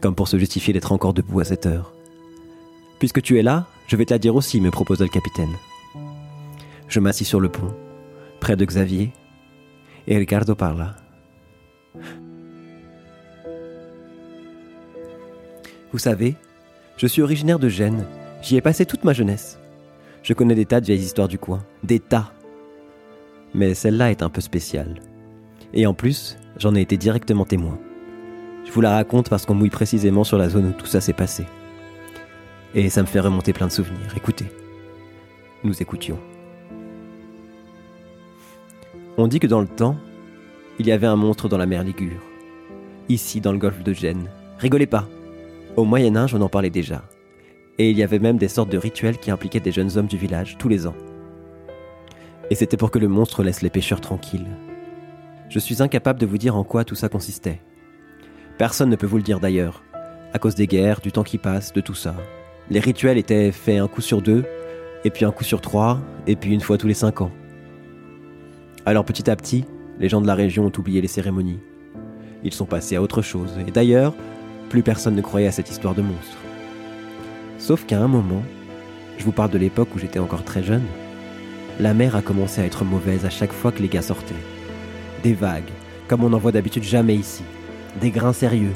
comme 0.00 0.14
pour 0.14 0.28
se 0.28 0.38
justifier 0.38 0.72
d'être 0.72 0.92
encore 0.92 1.14
debout 1.14 1.40
à 1.40 1.44
cette 1.44 1.66
heure. 1.66 1.92
Puisque 2.98 3.22
tu 3.22 3.38
es 3.38 3.42
là, 3.42 3.66
je 3.86 3.96
vais 3.96 4.04
te 4.04 4.14
la 4.14 4.18
dire 4.18 4.34
aussi, 4.34 4.60
me 4.60 4.70
proposa 4.70 5.04
le 5.04 5.10
capitaine. 5.10 5.54
Je 6.88 7.00
m'assis 7.00 7.24
sur 7.24 7.40
le 7.40 7.48
pont, 7.48 7.74
près 8.40 8.56
de 8.56 8.64
Xavier, 8.64 9.12
et 10.06 10.16
Ricardo 10.16 10.54
parla. 10.54 10.96
Vous 15.92 15.98
savez, 15.98 16.36
je 16.96 17.06
suis 17.06 17.22
originaire 17.22 17.58
de 17.58 17.68
Gênes, 17.68 18.06
j'y 18.42 18.56
ai 18.56 18.60
passé 18.60 18.86
toute 18.86 19.04
ma 19.04 19.12
jeunesse. 19.12 19.58
Je 20.22 20.34
connais 20.34 20.54
des 20.54 20.66
tas 20.66 20.80
de 20.80 20.86
vieilles 20.86 21.00
histoires 21.00 21.28
du 21.28 21.38
coin, 21.38 21.64
des 21.82 21.98
tas. 21.98 22.32
Mais 23.54 23.74
celle-là 23.74 24.10
est 24.10 24.22
un 24.22 24.28
peu 24.28 24.40
spéciale. 24.40 25.00
Et 25.72 25.86
en 25.86 25.94
plus, 25.94 26.36
j'en 26.58 26.74
ai 26.74 26.80
été 26.80 26.96
directement 26.96 27.44
témoin. 27.44 27.78
Je 28.64 28.72
vous 28.72 28.80
la 28.80 28.92
raconte 28.92 29.28
parce 29.28 29.46
qu'on 29.46 29.54
mouille 29.54 29.70
précisément 29.70 30.24
sur 30.24 30.38
la 30.38 30.48
zone 30.48 30.66
où 30.66 30.72
tout 30.72 30.86
ça 30.86 31.00
s'est 31.00 31.12
passé. 31.12 31.46
Et 32.74 32.88
ça 32.88 33.02
me 33.02 33.06
fait 33.06 33.20
remonter 33.20 33.52
plein 33.52 33.66
de 33.66 33.72
souvenirs. 33.72 34.14
Écoutez. 34.16 34.46
Nous 35.64 35.82
écoutions. 35.82 36.18
On 39.16 39.26
dit 39.26 39.40
que 39.40 39.46
dans 39.46 39.60
le 39.60 39.66
temps, 39.66 39.96
Il 40.78 40.86
y 40.86 40.92
avait 40.92 41.06
un 41.06 41.16
monstre 41.16 41.46
dans 41.46 41.58
la 41.58 41.66
mer 41.66 41.84
Ligure. 41.84 42.22
Ici, 43.10 43.42
dans 43.42 43.52
le 43.52 43.58
golfe 43.58 43.82
de 43.82 43.92
Gênes. 43.92 44.30
Rigolez 44.58 44.86
pas. 44.86 45.06
Au 45.76 45.84
Moyen 45.84 46.16
Âge, 46.16 46.34
on 46.34 46.40
en 46.40 46.48
parlait 46.48 46.70
déjà. 46.70 47.02
Et 47.76 47.90
il 47.90 47.98
y 47.98 48.02
avait 48.02 48.18
même 48.18 48.38
des 48.38 48.48
sortes 48.48 48.72
de 48.72 48.78
rituels 48.78 49.18
qui 49.18 49.30
impliquaient 49.30 49.60
des 49.60 49.72
jeunes 49.72 49.98
hommes 49.98 50.06
du 50.06 50.16
village 50.16 50.56
tous 50.58 50.68
les 50.68 50.86
ans. 50.86 50.96
Et 52.48 52.54
c'était 52.54 52.78
pour 52.78 52.90
que 52.90 52.98
le 52.98 53.08
monstre 53.08 53.42
laisse 53.42 53.60
les 53.60 53.68
pêcheurs 53.68 54.00
tranquilles. 54.00 54.46
Je 55.50 55.58
suis 55.58 55.82
incapable 55.82 56.18
de 56.18 56.24
vous 56.24 56.38
dire 56.38 56.56
en 56.56 56.64
quoi 56.64 56.84
tout 56.84 56.94
ça 56.94 57.10
consistait. 57.10 57.60
Personne 58.60 58.90
ne 58.90 58.96
peut 58.96 59.06
vous 59.06 59.16
le 59.16 59.22
dire 59.22 59.40
d'ailleurs, 59.40 59.82
à 60.34 60.38
cause 60.38 60.54
des 60.54 60.66
guerres, 60.66 61.00
du 61.00 61.12
temps 61.12 61.22
qui 61.22 61.38
passe, 61.38 61.72
de 61.72 61.80
tout 61.80 61.94
ça. 61.94 62.14
Les 62.68 62.78
rituels 62.78 63.16
étaient 63.16 63.52
faits 63.52 63.80
un 63.80 63.88
coup 63.88 64.02
sur 64.02 64.20
deux, 64.20 64.44
et 65.02 65.08
puis 65.08 65.24
un 65.24 65.30
coup 65.30 65.44
sur 65.44 65.62
trois, 65.62 65.98
et 66.26 66.36
puis 66.36 66.52
une 66.52 66.60
fois 66.60 66.76
tous 66.76 66.86
les 66.86 66.92
cinq 66.92 67.22
ans. 67.22 67.30
Alors 68.84 69.06
petit 69.06 69.30
à 69.30 69.36
petit, 69.36 69.64
les 69.98 70.10
gens 70.10 70.20
de 70.20 70.26
la 70.26 70.34
région 70.34 70.66
ont 70.66 70.72
oublié 70.78 71.00
les 71.00 71.08
cérémonies. 71.08 71.60
Ils 72.44 72.52
sont 72.52 72.66
passés 72.66 72.96
à 72.96 73.00
autre 73.00 73.22
chose, 73.22 73.58
et 73.66 73.70
d'ailleurs, 73.70 74.12
plus 74.68 74.82
personne 74.82 75.14
ne 75.14 75.22
croyait 75.22 75.48
à 75.48 75.52
cette 75.52 75.70
histoire 75.70 75.94
de 75.94 76.02
monstre. 76.02 76.36
Sauf 77.56 77.86
qu'à 77.86 77.98
un 77.98 78.08
moment, 78.08 78.42
je 79.16 79.24
vous 79.24 79.32
parle 79.32 79.52
de 79.52 79.58
l'époque 79.58 79.94
où 79.94 79.98
j'étais 79.98 80.18
encore 80.18 80.44
très 80.44 80.62
jeune, 80.62 80.84
la 81.78 81.94
mer 81.94 82.14
a 82.14 82.20
commencé 82.20 82.60
à 82.60 82.66
être 82.66 82.84
mauvaise 82.84 83.24
à 83.24 83.30
chaque 83.30 83.54
fois 83.54 83.72
que 83.72 83.80
les 83.80 83.88
gars 83.88 84.02
sortaient. 84.02 84.34
Des 85.22 85.32
vagues, 85.32 85.70
comme 86.08 86.24
on 86.24 86.28
n'en 86.28 86.36
voit 86.36 86.52
d'habitude 86.52 86.82
jamais 86.82 87.14
ici. 87.14 87.42
Des 87.98 88.10
grains 88.10 88.32
sérieux. 88.32 88.74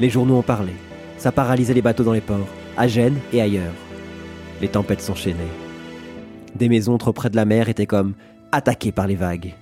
Les 0.00 0.10
journaux 0.10 0.36
en 0.36 0.42
parlaient. 0.42 0.72
Ça 1.16 1.32
paralysait 1.32 1.74
les 1.74 1.82
bateaux 1.82 2.04
dans 2.04 2.12
les 2.12 2.20
ports, 2.20 2.48
à 2.76 2.86
Gênes 2.88 3.18
et 3.32 3.40
ailleurs. 3.40 3.72
Les 4.60 4.68
tempêtes 4.68 5.00
s'enchaînaient. 5.00 5.36
Des 6.54 6.68
maisons 6.68 6.98
trop 6.98 7.12
près 7.12 7.30
de 7.30 7.36
la 7.36 7.44
mer 7.44 7.68
étaient 7.68 7.86
comme 7.86 8.14
attaquées 8.50 8.92
par 8.92 9.06
les 9.06 9.16
vagues. 9.16 9.54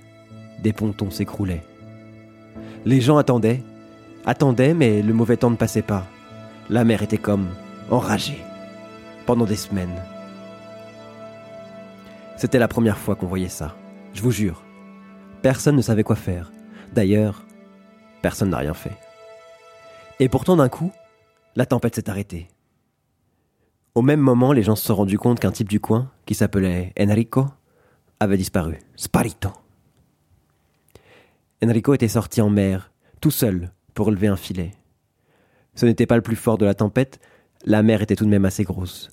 Des 0.61 0.73
pontons 0.73 1.11
s'écroulaient. 1.11 1.63
Les 2.83 2.99
gens 2.99 3.17
attendaient, 3.17 3.63
attendaient, 4.25 4.73
mais 4.73 5.01
le 5.01 5.13
mauvais 5.13 5.37
temps 5.37 5.49
ne 5.49 5.55
passait 5.55 5.81
pas. 5.81 6.05
La 6.69 6.83
mer 6.83 7.03
était 7.03 7.17
comme 7.17 7.47
enragée. 7.89 8.41
Pendant 9.25 9.45
des 9.45 9.55
semaines. 9.55 10.01
C'était 12.37 12.59
la 12.59 12.67
première 12.67 12.97
fois 12.97 13.15
qu'on 13.15 13.27
voyait 13.27 13.49
ça. 13.49 13.75
Je 14.13 14.21
vous 14.21 14.31
jure. 14.31 14.63
Personne 15.41 15.75
ne 15.75 15.81
savait 15.81 16.03
quoi 16.03 16.15
faire. 16.15 16.51
D'ailleurs, 16.93 17.45
personne 18.21 18.49
n'a 18.49 18.57
rien 18.57 18.73
fait. 18.73 18.97
Et 20.19 20.29
pourtant, 20.29 20.55
d'un 20.55 20.69
coup, 20.69 20.91
la 21.55 21.65
tempête 21.65 21.95
s'est 21.95 22.09
arrêtée. 22.09 22.47
Au 23.95 24.01
même 24.01 24.21
moment, 24.21 24.53
les 24.53 24.63
gens 24.63 24.75
se 24.75 24.85
sont 24.85 24.95
rendus 24.95 25.17
compte 25.17 25.39
qu'un 25.39 25.51
type 25.51 25.67
du 25.67 25.79
coin, 25.79 26.11
qui 26.25 26.33
s'appelait 26.33 26.93
Enrico, 26.99 27.45
avait 28.19 28.37
disparu. 28.37 28.79
Sparito. 28.95 29.49
Enrico 31.63 31.93
était 31.93 32.07
sorti 32.07 32.41
en 32.41 32.49
mer, 32.49 32.91
tout 33.19 33.31
seul, 33.31 33.71
pour 33.93 34.05
relever 34.05 34.27
un 34.27 34.37
filet. 34.37 34.71
Ce 35.75 35.85
n'était 35.85 36.05
pas 36.05 36.15
le 36.15 36.21
plus 36.21 36.35
fort 36.35 36.57
de 36.57 36.65
la 36.65 36.73
tempête, 36.73 37.19
la 37.65 37.83
mer 37.83 38.01
était 38.01 38.15
tout 38.15 38.25
de 38.25 38.29
même 38.29 38.45
assez 38.45 38.63
grosse. 38.63 39.09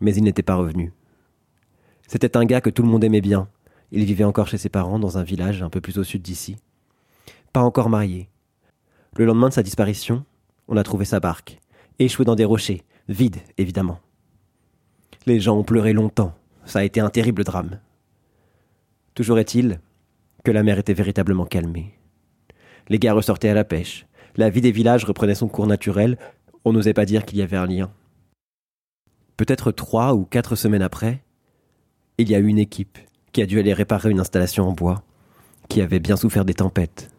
Mais 0.00 0.14
il 0.14 0.22
n'était 0.22 0.42
pas 0.42 0.54
revenu. 0.54 0.92
C'était 2.06 2.36
un 2.36 2.44
gars 2.44 2.60
que 2.60 2.70
tout 2.70 2.82
le 2.82 2.88
monde 2.88 3.04
aimait 3.04 3.20
bien. 3.20 3.48
Il 3.92 4.04
vivait 4.04 4.24
encore 4.24 4.48
chez 4.48 4.58
ses 4.58 4.68
parents 4.68 4.98
dans 4.98 5.18
un 5.18 5.22
village 5.22 5.62
un 5.62 5.70
peu 5.70 5.80
plus 5.80 5.98
au 5.98 6.04
sud 6.04 6.22
d'ici. 6.22 6.56
Pas 7.52 7.62
encore 7.62 7.90
marié. 7.90 8.28
Le 9.16 9.24
lendemain 9.24 9.48
de 9.48 9.54
sa 9.54 9.64
disparition, 9.64 10.24
on 10.68 10.76
a 10.76 10.84
trouvé 10.84 11.04
sa 11.04 11.18
barque, 11.18 11.58
échouée 11.98 12.24
dans 12.24 12.36
des 12.36 12.44
rochers, 12.44 12.84
vide 13.08 13.38
évidemment. 13.58 13.98
Les 15.26 15.40
gens 15.40 15.58
ont 15.58 15.64
pleuré 15.64 15.92
longtemps, 15.92 16.32
ça 16.64 16.78
a 16.78 16.84
été 16.84 17.00
un 17.00 17.10
terrible 17.10 17.42
drame. 17.42 17.80
Toujours 19.14 19.40
est-il 19.40 19.80
que 20.44 20.52
la 20.52 20.62
mer 20.62 20.78
était 20.78 20.94
véritablement 20.94 21.44
calmée. 21.44 21.98
Les 22.88 23.00
gars 23.00 23.14
ressortaient 23.14 23.48
à 23.48 23.54
la 23.54 23.64
pêche, 23.64 24.06
la 24.36 24.48
vie 24.48 24.60
des 24.60 24.70
villages 24.70 25.04
reprenait 25.04 25.34
son 25.34 25.48
cours 25.48 25.66
naturel, 25.66 26.18
on 26.64 26.72
n'osait 26.72 26.94
pas 26.94 27.04
dire 27.04 27.24
qu'il 27.24 27.38
y 27.38 27.42
avait 27.42 27.56
un 27.56 27.66
lien. 27.66 27.90
Peut-être 29.36 29.72
trois 29.72 30.14
ou 30.14 30.24
quatre 30.24 30.54
semaines 30.54 30.82
après, 30.82 31.24
il 32.16 32.30
y 32.30 32.36
a 32.36 32.38
eu 32.38 32.46
une 32.46 32.58
équipe 32.58 32.98
qui 33.32 33.42
a 33.42 33.46
dû 33.46 33.58
aller 33.58 33.72
réparer 33.72 34.10
une 34.10 34.20
installation 34.20 34.68
en 34.68 34.72
bois, 34.72 35.02
qui 35.68 35.80
avait 35.80 35.98
bien 35.98 36.16
souffert 36.16 36.44
des 36.44 36.54
tempêtes. 36.54 37.10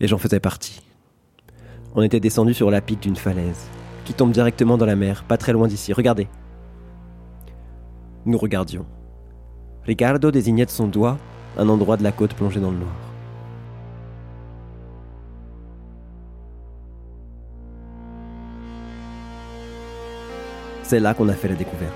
Et 0.00 0.06
j'en 0.06 0.18
faisais 0.18 0.40
partie. 0.40 0.80
On 1.94 2.02
était 2.02 2.20
descendu 2.20 2.54
sur 2.54 2.70
la 2.70 2.80
pique 2.80 3.00
d'une 3.00 3.16
falaise, 3.16 3.66
qui 4.04 4.14
tombe 4.14 4.30
directement 4.30 4.78
dans 4.78 4.86
la 4.86 4.96
mer, 4.96 5.24
pas 5.24 5.36
très 5.36 5.52
loin 5.52 5.66
d'ici. 5.66 5.92
Regardez. 5.92 6.28
Nous 8.26 8.38
regardions. 8.38 8.86
Ricardo 9.84 10.30
désignait 10.30 10.66
de 10.66 10.70
son 10.70 10.86
doigt 10.86 11.18
un 11.56 11.68
endroit 11.68 11.96
de 11.96 12.04
la 12.04 12.12
côte 12.12 12.34
plongé 12.34 12.60
dans 12.60 12.70
le 12.70 12.76
noir. 12.76 12.94
C'est 20.82 21.00
là 21.00 21.12
qu'on 21.12 21.28
a 21.28 21.34
fait 21.34 21.48
la 21.48 21.54
découverte. 21.54 21.92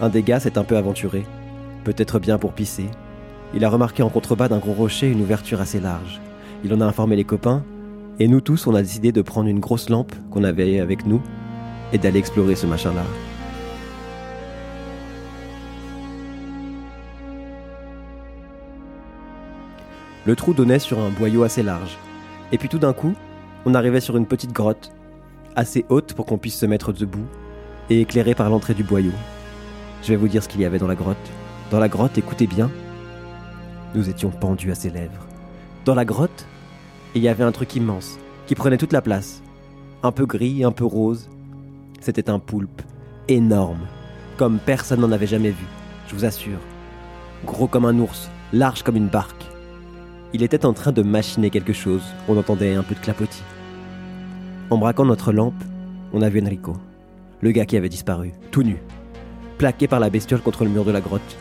Un 0.00 0.08
des 0.08 0.22
gars 0.22 0.38
s'est 0.38 0.58
un 0.58 0.64
peu 0.64 0.76
aventuré, 0.76 1.24
peut-être 1.82 2.20
bien 2.20 2.38
pour 2.38 2.52
pisser. 2.52 2.86
Il 3.54 3.64
a 3.64 3.70
remarqué 3.70 4.02
en 4.02 4.10
contrebas 4.10 4.48
d'un 4.48 4.58
gros 4.58 4.74
rocher 4.74 5.10
une 5.10 5.22
ouverture 5.22 5.60
assez 5.60 5.80
large. 5.80 6.20
Il 6.64 6.74
en 6.74 6.80
a 6.80 6.86
informé 6.86 7.14
les 7.14 7.24
copains, 7.24 7.62
et 8.18 8.26
nous 8.26 8.40
tous, 8.40 8.66
on 8.66 8.74
a 8.74 8.82
décidé 8.82 9.12
de 9.12 9.22
prendre 9.22 9.48
une 9.48 9.60
grosse 9.60 9.88
lampe 9.88 10.12
qu'on 10.30 10.42
avait 10.42 10.80
avec 10.80 11.06
nous 11.06 11.22
et 11.92 11.98
d'aller 11.98 12.18
explorer 12.18 12.56
ce 12.56 12.66
machin-là. 12.66 13.04
Le 20.26 20.36
trou 20.36 20.52
donnait 20.52 20.80
sur 20.80 20.98
un 20.98 21.10
boyau 21.10 21.44
assez 21.44 21.62
large. 21.62 21.96
Et 22.50 22.58
puis 22.58 22.68
tout 22.68 22.78
d'un 22.78 22.92
coup, 22.92 23.14
on 23.64 23.74
arrivait 23.74 24.00
sur 24.00 24.16
une 24.16 24.26
petite 24.26 24.52
grotte, 24.52 24.92
assez 25.54 25.86
haute 25.88 26.12
pour 26.14 26.26
qu'on 26.26 26.38
puisse 26.38 26.58
se 26.58 26.66
mettre 26.66 26.92
debout, 26.92 27.26
et 27.88 28.00
éclairée 28.00 28.34
par 28.34 28.50
l'entrée 28.50 28.74
du 28.74 28.82
boyau. 28.82 29.12
Je 30.02 30.08
vais 30.08 30.16
vous 30.16 30.28
dire 30.28 30.42
ce 30.42 30.48
qu'il 30.48 30.60
y 30.60 30.64
avait 30.64 30.78
dans 30.78 30.88
la 30.88 30.96
grotte. 30.96 31.16
Dans 31.70 31.78
la 31.78 31.88
grotte, 31.88 32.18
écoutez 32.18 32.46
bien, 32.46 32.70
nous 33.94 34.10
étions 34.10 34.30
pendus 34.30 34.72
à 34.72 34.74
ses 34.74 34.90
lèvres. 34.90 35.27
Dans 35.88 35.94
la 35.94 36.04
grotte, 36.04 36.44
il 37.14 37.22
y 37.22 37.28
avait 37.28 37.44
un 37.44 37.50
truc 37.50 37.74
immense, 37.74 38.18
qui 38.46 38.54
prenait 38.54 38.76
toute 38.76 38.92
la 38.92 39.00
place. 39.00 39.42
Un 40.02 40.12
peu 40.12 40.26
gris, 40.26 40.62
un 40.62 40.70
peu 40.70 40.84
rose. 40.84 41.30
C'était 42.00 42.28
un 42.28 42.38
poulpe, 42.38 42.82
énorme, 43.26 43.86
comme 44.36 44.58
personne 44.58 45.00
n'en 45.00 45.12
avait 45.12 45.26
jamais 45.26 45.48
vu, 45.48 45.64
je 46.06 46.14
vous 46.14 46.26
assure. 46.26 46.58
Gros 47.46 47.68
comme 47.68 47.86
un 47.86 47.98
ours, 48.00 48.28
large 48.52 48.82
comme 48.82 48.96
une 48.96 49.08
barque. 49.08 49.46
Il 50.34 50.42
était 50.42 50.66
en 50.66 50.74
train 50.74 50.92
de 50.92 51.00
machiner 51.00 51.48
quelque 51.48 51.72
chose, 51.72 52.04
on 52.28 52.36
entendait 52.36 52.74
un 52.74 52.82
peu 52.82 52.94
de 52.94 53.00
clapotis. 53.00 53.42
En 54.68 54.76
braquant 54.76 55.06
notre 55.06 55.32
lampe, 55.32 55.64
on 56.12 56.20
a 56.20 56.28
vu 56.28 56.42
Enrico, 56.42 56.76
le 57.40 57.50
gars 57.50 57.64
qui 57.64 57.78
avait 57.78 57.88
disparu, 57.88 58.32
tout 58.50 58.62
nu, 58.62 58.76
plaqué 59.56 59.88
par 59.88 60.00
la 60.00 60.10
bestiole 60.10 60.42
contre 60.42 60.64
le 60.64 60.70
mur 60.70 60.84
de 60.84 60.92
la 60.92 61.00
grotte. 61.00 61.38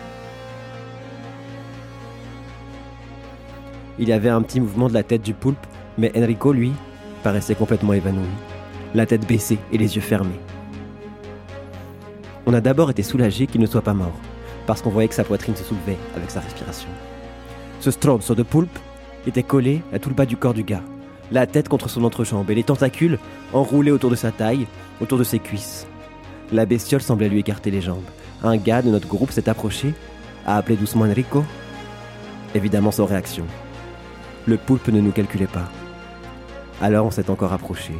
Il 3.99 4.09
y 4.09 4.13
avait 4.13 4.29
un 4.29 4.41
petit 4.41 4.59
mouvement 4.59 4.89
de 4.89 4.93
la 4.93 5.03
tête 5.03 5.23
du 5.23 5.33
poulpe, 5.33 5.65
mais 5.97 6.11
Enrico, 6.15 6.53
lui, 6.53 6.71
paraissait 7.23 7.55
complètement 7.55 7.93
évanoui, 7.93 8.27
la 8.93 9.05
tête 9.05 9.27
baissée 9.27 9.57
et 9.71 9.77
les 9.77 9.95
yeux 9.95 10.01
fermés. 10.01 10.39
On 12.45 12.53
a 12.53 12.61
d'abord 12.61 12.91
été 12.91 13.03
soulagé 13.03 13.47
qu'il 13.47 13.59
ne 13.59 13.65
soit 13.65 13.81
pas 13.81 13.93
mort, 13.93 14.15
parce 14.67 14.81
qu'on 14.81 14.91
voyait 14.91 15.09
que 15.09 15.15
sa 15.15 15.23
poitrine 15.23 15.55
se 15.55 15.63
soulevait 15.63 15.97
avec 16.15 16.29
sa 16.29 16.41
respiration. 16.41 16.89
Ce 17.79 17.91
stronzo 17.91 18.35
de 18.35 18.43
poulpe 18.43 18.79
était 19.25 19.43
collé 19.43 19.81
à 19.91 19.99
tout 19.99 20.09
le 20.09 20.15
bas 20.15 20.25
du 20.25 20.37
corps 20.37 20.53
du 20.53 20.63
gars, 20.63 20.83
la 21.31 21.47
tête 21.47 21.67
contre 21.67 21.89
son 21.89 22.03
entrejambe 22.03 22.49
et 22.49 22.55
les 22.55 22.63
tentacules 22.63 23.19
enroulés 23.51 23.91
autour 23.91 24.09
de 24.09 24.15
sa 24.15 24.31
taille, 24.31 24.67
autour 25.01 25.17
de 25.17 25.23
ses 25.23 25.39
cuisses. 25.39 25.87
La 26.51 26.65
bestiole 26.65 27.01
semblait 27.01 27.29
lui 27.29 27.39
écarter 27.39 27.71
les 27.71 27.81
jambes. 27.81 28.05
Un 28.43 28.57
gars 28.57 28.81
de 28.81 28.89
notre 28.89 29.07
groupe 29.07 29.31
s'est 29.31 29.49
approché, 29.49 29.93
a 30.45 30.57
appelé 30.57 30.77
doucement 30.77 31.05
Enrico. 31.05 31.43
Évidemment 32.55 32.91
sans 32.91 33.05
réaction. 33.05 33.45
Le 34.47 34.57
poulpe 34.57 34.87
ne 34.87 35.01
nous 35.01 35.11
calculait 35.11 35.45
pas. 35.45 35.69
Alors 36.81 37.05
on 37.05 37.11
s'est 37.11 37.29
encore 37.29 37.51
approché. 37.51 37.93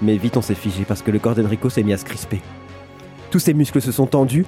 Mais 0.00 0.16
vite 0.16 0.36
on 0.36 0.42
s'est 0.42 0.54
figé 0.54 0.84
parce 0.84 1.02
que 1.02 1.10
le 1.10 1.18
corps 1.18 1.34
d'Enrico 1.34 1.68
s'est 1.68 1.82
mis 1.82 1.92
à 1.92 1.98
se 1.98 2.04
crisper. 2.04 2.40
Tous 3.32 3.40
ses 3.40 3.52
muscles 3.52 3.82
se 3.82 3.90
sont 3.90 4.06
tendus 4.06 4.46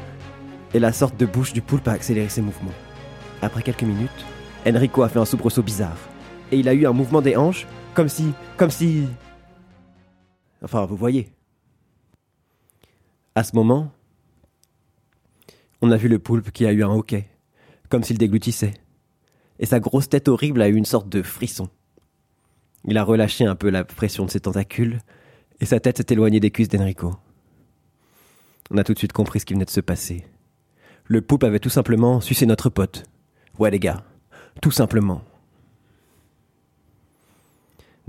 et 0.73 0.79
la 0.79 0.93
sorte 0.93 1.17
de 1.17 1.27
bouche 1.27 1.53
du 1.53 1.63
poulpe 1.63 1.89
a 1.89 1.93
accéléré 1.93 2.29
ses 2.29 2.43
mouvements. 2.43 2.71
Après 3.43 3.63
quelques 3.63 3.83
minutes, 3.83 4.25
Enrico 4.67 5.03
a 5.03 5.09
fait 5.09 5.19
un 5.19 5.25
soubresaut 5.25 5.63
bizarre. 5.63 5.99
Et 6.53 6.59
il 6.59 6.69
a 6.69 6.75
eu 6.75 6.87
un 6.87 6.93
mouvement 6.93 7.23
des 7.23 7.37
hanches, 7.37 7.67
comme 7.95 8.09
si. 8.09 8.33
comme 8.57 8.71
si. 8.71 9.09
Enfin, 10.63 10.85
vous 10.87 10.97
voyez. 10.97 11.29
À 13.35 13.43
ce 13.43 13.57
moment, 13.57 13.91
on 15.83 15.91
a 15.91 15.97
vu 15.97 16.09
le 16.09 16.19
poulpe 16.19 16.53
qui 16.53 16.67
a 16.67 16.73
eu 16.73 16.85
un 16.85 16.91
hoquet, 16.91 17.29
comme 17.89 18.05
s'il 18.05 18.17
déglutissait. 18.17 18.75
Et 19.59 19.67
sa 19.67 19.81
grosse 19.81 20.09
tête 20.09 20.29
horrible 20.29 20.63
a 20.63 20.69
eu 20.69 20.75
une 20.75 20.85
sorte 20.85 21.09
de 21.09 21.23
frisson. 21.23 21.69
Il 22.85 22.99
a 22.99 23.05
relâché 23.05 23.45
un 23.45 23.55
peu 23.55 23.71
la 23.71 23.85
pression 23.85 24.27
de 24.27 24.31
ses 24.31 24.41
tentacules, 24.41 24.99
et 25.61 25.67
sa 25.67 25.81
tête 25.81 25.97
s'est 25.97 26.13
éloignée 26.13 26.41
des 26.41 26.51
cuisses 26.51 26.69
d'Enrico. 26.69 27.15
On 28.71 28.77
a 28.79 28.85
tout 28.85 28.93
de 28.93 28.99
suite 28.99 29.13
compris 29.13 29.41
ce 29.41 29.47
qui 29.47 29.55
venait 29.55 29.65
de 29.65 29.71
se 29.71 29.81
passer. 29.81 30.27
Le 31.07 31.21
poulpe 31.21 31.45
avait 31.45 31.61
tout 31.61 31.71
simplement 31.71 32.21
sucé 32.21 32.47
notre 32.47 32.71
pote. 32.71 33.05
Ouais 33.59 33.71
les 33.71 33.79
gars, 33.79 34.05
tout 34.61 34.71
simplement. 34.71 35.23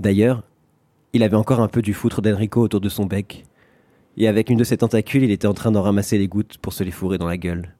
D'ailleurs, 0.00 0.42
il 1.12 1.22
avait 1.22 1.36
encore 1.36 1.60
un 1.60 1.68
peu 1.68 1.82
du 1.82 1.94
foutre 1.94 2.20
d'Enrico 2.20 2.60
autour 2.60 2.80
de 2.80 2.88
son 2.88 3.06
bec, 3.06 3.44
et 4.16 4.28
avec 4.28 4.50
une 4.50 4.58
de 4.58 4.64
ses 4.64 4.78
tentacules, 4.78 5.24
il 5.24 5.30
était 5.30 5.46
en 5.46 5.54
train 5.54 5.70
d'en 5.70 5.82
ramasser 5.82 6.18
les 6.18 6.28
gouttes 6.28 6.58
pour 6.58 6.72
se 6.72 6.84
les 6.84 6.90
fourrer 6.90 7.18
dans 7.18 7.26
la 7.26 7.36
gueule. 7.36 7.74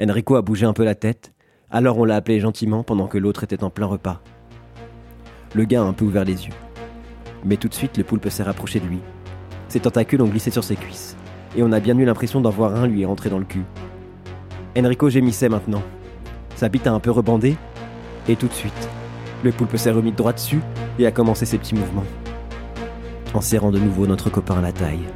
Enrico 0.00 0.36
a 0.36 0.42
bougé 0.42 0.66
un 0.66 0.72
peu 0.72 0.84
la 0.84 0.94
tête, 0.94 1.32
alors 1.70 1.98
on 1.98 2.04
l'a 2.04 2.16
appelé 2.16 2.40
gentiment 2.40 2.82
pendant 2.82 3.06
que 3.06 3.18
l'autre 3.18 3.44
était 3.44 3.62
en 3.62 3.70
plein 3.70 3.86
repas. 3.86 4.20
Le 5.54 5.64
gars 5.64 5.82
a 5.82 5.84
un 5.84 5.92
peu 5.92 6.04
ouvert 6.04 6.24
les 6.24 6.46
yeux. 6.46 6.54
Mais 7.44 7.56
tout 7.56 7.68
de 7.68 7.74
suite, 7.74 7.96
le 7.96 8.04
poulpe 8.04 8.28
s'est 8.28 8.42
rapproché 8.42 8.80
de 8.80 8.86
lui. 8.86 8.98
Ses 9.68 9.80
tentacules 9.80 10.20
ont 10.20 10.28
glissé 10.28 10.50
sur 10.50 10.64
ses 10.64 10.76
cuisses, 10.76 11.16
et 11.56 11.62
on 11.62 11.72
a 11.72 11.80
bien 11.80 11.96
eu 11.96 12.04
l'impression 12.04 12.40
d'en 12.40 12.50
voir 12.50 12.74
un 12.74 12.86
lui 12.86 13.04
rentrer 13.04 13.30
dans 13.30 13.38
le 13.38 13.44
cul. 13.44 13.64
Enrico 14.76 15.08
gémissait 15.08 15.48
maintenant. 15.48 15.82
Sa 16.56 16.68
bite 16.68 16.86
a 16.86 16.92
un 16.92 17.00
peu 17.00 17.10
rebandé, 17.10 17.56
et 18.28 18.36
tout 18.36 18.48
de 18.48 18.52
suite, 18.52 18.88
le 19.42 19.52
poulpe 19.52 19.76
s'est 19.76 19.90
remis 19.90 20.12
droit 20.12 20.32
dessus 20.32 20.60
et 20.98 21.06
a 21.06 21.12
commencé 21.12 21.46
ses 21.46 21.58
petits 21.58 21.74
mouvements, 21.74 22.04
en 23.32 23.40
serrant 23.40 23.70
de 23.70 23.78
nouveau 23.78 24.06
notre 24.06 24.28
copain 24.28 24.58
à 24.58 24.60
la 24.60 24.72
taille. 24.72 25.06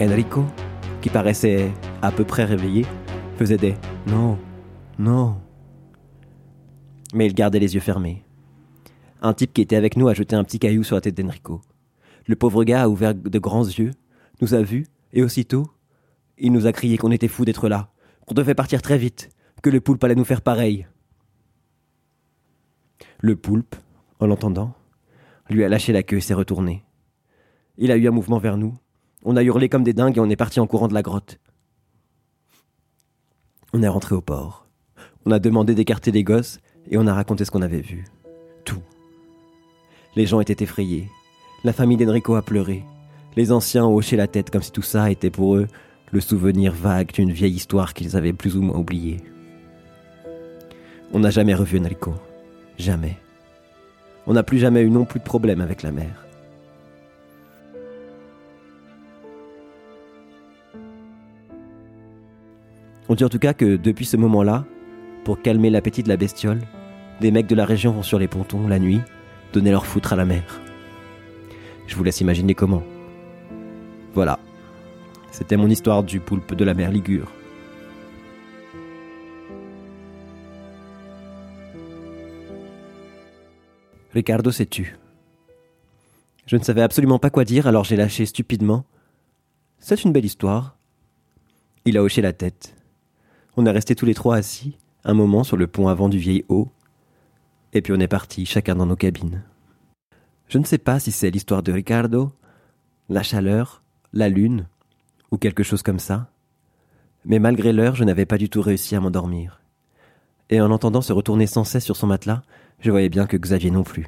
Enrico, 0.00 0.44
qui 1.00 1.08
paraissait 1.08 1.70
à 2.02 2.10
peu 2.10 2.24
près 2.24 2.44
réveillé, 2.44 2.84
faisait 3.38 3.56
des 3.56 3.74
non, 4.06 4.38
non. 4.98 5.40
Mais 7.14 7.26
il 7.26 7.34
gardait 7.34 7.60
les 7.60 7.74
yeux 7.74 7.80
fermés. 7.80 8.24
Un 9.20 9.34
type 9.34 9.52
qui 9.52 9.60
était 9.60 9.76
avec 9.76 9.96
nous 9.96 10.08
a 10.08 10.14
jeté 10.14 10.34
un 10.34 10.44
petit 10.44 10.58
caillou 10.58 10.82
sur 10.82 10.96
la 10.96 11.00
tête 11.00 11.16
d'Enrico. 11.16 11.60
Le 12.26 12.36
pauvre 12.36 12.64
gars 12.64 12.82
a 12.82 12.88
ouvert 12.88 13.14
de 13.14 13.38
grands 13.38 13.66
yeux, 13.66 13.92
nous 14.40 14.54
a 14.54 14.62
vus, 14.62 14.86
et 15.12 15.22
aussitôt, 15.22 15.70
il 16.38 16.52
nous 16.52 16.66
a 16.66 16.72
crié 16.72 16.98
qu'on 16.98 17.10
était 17.10 17.28
fous 17.28 17.44
d'être 17.44 17.68
là, 17.68 17.90
qu'on 18.26 18.34
devait 18.34 18.54
partir 18.54 18.82
très 18.82 18.98
vite, 18.98 19.30
que 19.62 19.70
le 19.70 19.80
poulpe 19.80 20.02
allait 20.02 20.14
nous 20.14 20.24
faire 20.24 20.42
pareil. 20.42 20.86
Le 23.20 23.36
poulpe, 23.36 23.76
en 24.18 24.26
l'entendant, 24.26 24.74
lui 25.48 25.62
a 25.64 25.68
lâché 25.68 25.92
la 25.92 26.02
queue 26.02 26.16
et 26.16 26.20
s'est 26.20 26.34
retourné. 26.34 26.84
Il 27.78 27.92
a 27.92 27.96
eu 27.96 28.08
un 28.08 28.12
mouvement 28.12 28.38
vers 28.38 28.56
nous. 28.56 28.74
On 29.24 29.36
a 29.36 29.42
hurlé 29.42 29.68
comme 29.68 29.84
des 29.84 29.92
dingues 29.92 30.16
et 30.16 30.20
on 30.20 30.30
est 30.30 30.36
parti 30.36 30.58
en 30.58 30.66
courant 30.66 30.88
de 30.88 30.94
la 30.94 31.02
grotte. 31.02 31.38
On 33.74 33.82
est 33.82 33.88
rentré 33.88 34.14
au 34.14 34.20
port. 34.20 34.66
On 35.24 35.30
a 35.30 35.38
demandé 35.38 35.74
d'écarter 35.74 36.10
les 36.10 36.24
gosses 36.24 36.60
et 36.90 36.98
on 36.98 37.06
a 37.06 37.14
raconté 37.14 37.44
ce 37.44 37.50
qu'on 37.50 37.62
avait 37.62 37.80
vu. 37.80 38.04
Tout. 38.64 38.82
Les 40.14 40.26
gens 40.26 40.40
étaient 40.40 40.62
effrayés. 40.62 41.08
La 41.64 41.72
famille 41.72 41.96
d'Enrico 41.96 42.34
a 42.34 42.42
pleuré. 42.42 42.84
Les 43.34 43.50
anciens 43.50 43.86
ont 43.86 43.94
hoché 43.94 44.16
la 44.16 44.26
tête 44.26 44.50
comme 44.50 44.62
si 44.62 44.72
tout 44.72 44.82
ça 44.82 45.10
était 45.10 45.30
pour 45.30 45.56
eux 45.56 45.68
le 46.10 46.20
souvenir 46.20 46.74
vague 46.74 47.12
d'une 47.12 47.32
vieille 47.32 47.54
histoire 47.54 47.94
qu'ils 47.94 48.14
avaient 48.14 48.34
plus 48.34 48.58
ou 48.58 48.62
moins 48.62 48.78
oubliée. 48.78 49.20
On 51.14 51.20
n'a 51.20 51.30
jamais 51.30 51.54
revu 51.54 51.80
Enrico. 51.80 52.14
Jamais. 52.76 53.16
On 54.26 54.34
n'a 54.34 54.42
plus 54.42 54.58
jamais 54.58 54.82
eu 54.82 54.90
non 54.90 55.06
plus 55.06 55.20
de 55.20 55.24
problème 55.24 55.62
avec 55.62 55.82
la 55.82 55.92
mer. 55.92 56.26
On 63.12 63.14
dit 63.14 63.24
en 63.24 63.28
tout 63.28 63.38
cas 63.38 63.52
que 63.52 63.76
depuis 63.76 64.06
ce 64.06 64.16
moment-là, 64.16 64.64
pour 65.24 65.42
calmer 65.42 65.68
l'appétit 65.68 66.02
de 66.02 66.08
la 66.08 66.16
bestiole, 66.16 66.62
des 67.20 67.30
mecs 67.30 67.46
de 67.46 67.54
la 67.54 67.66
région 67.66 67.92
vont 67.92 68.02
sur 68.02 68.18
les 68.18 68.26
pontons 68.26 68.66
la 68.66 68.78
nuit, 68.78 69.02
donner 69.52 69.70
leur 69.70 69.84
foutre 69.84 70.14
à 70.14 70.16
la 70.16 70.24
mer. 70.24 70.62
Je 71.86 71.94
vous 71.94 72.04
laisse 72.04 72.22
imaginer 72.22 72.54
comment. 72.54 72.82
Voilà. 74.14 74.38
C'était 75.30 75.58
mon 75.58 75.68
histoire 75.68 76.02
du 76.02 76.20
poulpe 76.20 76.54
de 76.54 76.64
la 76.64 76.72
mer 76.72 76.90
Ligure. 76.90 77.30
Ricardo 84.14 84.50
s'est 84.50 84.64
tu. 84.64 84.96
Je 86.46 86.56
ne 86.56 86.62
savais 86.62 86.80
absolument 86.80 87.18
pas 87.18 87.28
quoi 87.28 87.44
dire, 87.44 87.66
alors 87.66 87.84
j'ai 87.84 87.96
lâché 87.96 88.24
stupidement. 88.24 88.86
C'est 89.80 90.02
une 90.02 90.12
belle 90.12 90.24
histoire. 90.24 90.78
Il 91.84 91.98
a 91.98 92.02
hoché 92.02 92.22
la 92.22 92.32
tête. 92.32 92.74
On 93.56 93.66
est 93.66 93.70
restés 93.70 93.94
tous 93.94 94.06
les 94.06 94.14
trois 94.14 94.36
assis, 94.36 94.78
un 95.04 95.12
moment 95.12 95.44
sur 95.44 95.58
le 95.58 95.66
pont 95.66 95.88
avant 95.88 96.08
du 96.08 96.16
vieil 96.16 96.44
haut, 96.48 96.70
et 97.74 97.82
puis 97.82 97.92
on 97.92 98.00
est 98.00 98.08
partis, 98.08 98.46
chacun 98.46 98.74
dans 98.74 98.86
nos 98.86 98.96
cabines. 98.96 99.42
Je 100.48 100.56
ne 100.56 100.64
sais 100.64 100.78
pas 100.78 100.98
si 100.98 101.12
c'est 101.12 101.30
l'histoire 101.30 101.62
de 101.62 101.70
Ricardo, 101.70 102.32
la 103.10 103.22
chaleur, 103.22 103.82
la 104.14 104.30
lune, 104.30 104.66
ou 105.30 105.36
quelque 105.36 105.62
chose 105.62 105.82
comme 105.82 105.98
ça, 105.98 106.30
mais 107.26 107.38
malgré 107.38 107.74
l'heure, 107.74 107.94
je 107.94 108.04
n'avais 108.04 108.24
pas 108.24 108.38
du 108.38 108.48
tout 108.48 108.62
réussi 108.62 108.96
à 108.96 109.00
m'endormir. 109.00 109.60
Et 110.48 110.60
en 110.60 110.70
entendant 110.70 111.02
se 111.02 111.12
retourner 111.12 111.46
sans 111.46 111.64
cesse 111.64 111.84
sur 111.84 111.96
son 111.96 112.06
matelas, 112.06 112.42
je 112.80 112.90
voyais 112.90 113.10
bien 113.10 113.26
que 113.26 113.36
Xavier 113.36 113.70
non 113.70 113.84
plus. 113.84 114.06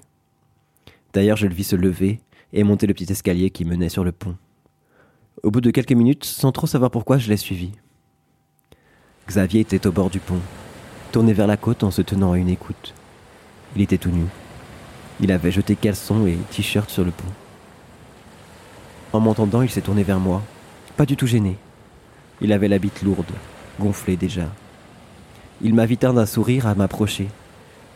D'ailleurs, 1.12 1.36
je 1.36 1.46
le 1.46 1.54
vis 1.54 1.64
se 1.64 1.76
lever 1.76 2.20
et 2.54 2.64
monter 2.64 2.86
le 2.86 2.94
petit 2.94 3.12
escalier 3.12 3.50
qui 3.50 3.64
menait 3.64 3.90
sur 3.90 4.04
le 4.04 4.12
pont. 4.12 4.36
Au 5.42 5.50
bout 5.50 5.60
de 5.60 5.70
quelques 5.70 5.92
minutes, 5.92 6.24
sans 6.24 6.50
trop 6.50 6.66
savoir 6.66 6.90
pourquoi, 6.90 7.18
je 7.18 7.28
l'ai 7.28 7.36
suivi. 7.36 7.72
Xavier 9.26 9.60
était 9.60 9.86
au 9.86 9.92
bord 9.92 10.10
du 10.10 10.20
pont, 10.20 10.40
tourné 11.10 11.32
vers 11.32 11.46
la 11.46 11.56
côte 11.56 11.82
en 11.82 11.90
se 11.90 12.02
tenant 12.02 12.32
à 12.32 12.38
une 12.38 12.50
écoute. 12.50 12.92
Il 13.74 13.80
était 13.80 13.96
tout 13.96 14.10
nu. 14.10 14.26
Il 15.20 15.32
avait 15.32 15.50
jeté 15.50 15.76
caleçon 15.76 16.26
et 16.26 16.36
t-shirt 16.50 16.90
sur 16.90 17.04
le 17.04 17.10
pont. 17.10 17.32
En 19.14 19.20
m'entendant, 19.20 19.62
il 19.62 19.70
s'est 19.70 19.80
tourné 19.80 20.02
vers 20.02 20.20
moi, 20.20 20.42
pas 20.96 21.06
du 21.06 21.16
tout 21.16 21.26
gêné. 21.26 21.56
Il 22.42 22.52
avait 22.52 22.68
la 22.68 22.78
bite 22.78 23.02
lourde, 23.02 23.30
gonflée 23.80 24.16
déjà. 24.16 24.48
Il 25.62 25.74
m'invita 25.74 26.12
d'un 26.12 26.26
sourire 26.26 26.66
à 26.66 26.74
m'approcher. 26.74 27.28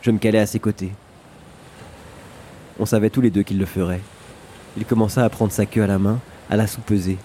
Je 0.00 0.10
me 0.10 0.18
calais 0.18 0.38
à 0.38 0.46
ses 0.46 0.60
côtés. 0.60 0.92
On 2.80 2.86
savait 2.86 3.10
tous 3.10 3.20
les 3.20 3.30
deux 3.30 3.42
qu'il 3.42 3.58
le 3.58 3.66
ferait. 3.66 4.00
Il 4.76 4.86
commença 4.86 5.24
à 5.24 5.28
prendre 5.28 5.52
sa 5.52 5.66
queue 5.66 5.82
à 5.82 5.88
la 5.88 5.98
main, 5.98 6.20
à 6.48 6.56
la 6.56 6.66
sous-peser, 6.66 7.18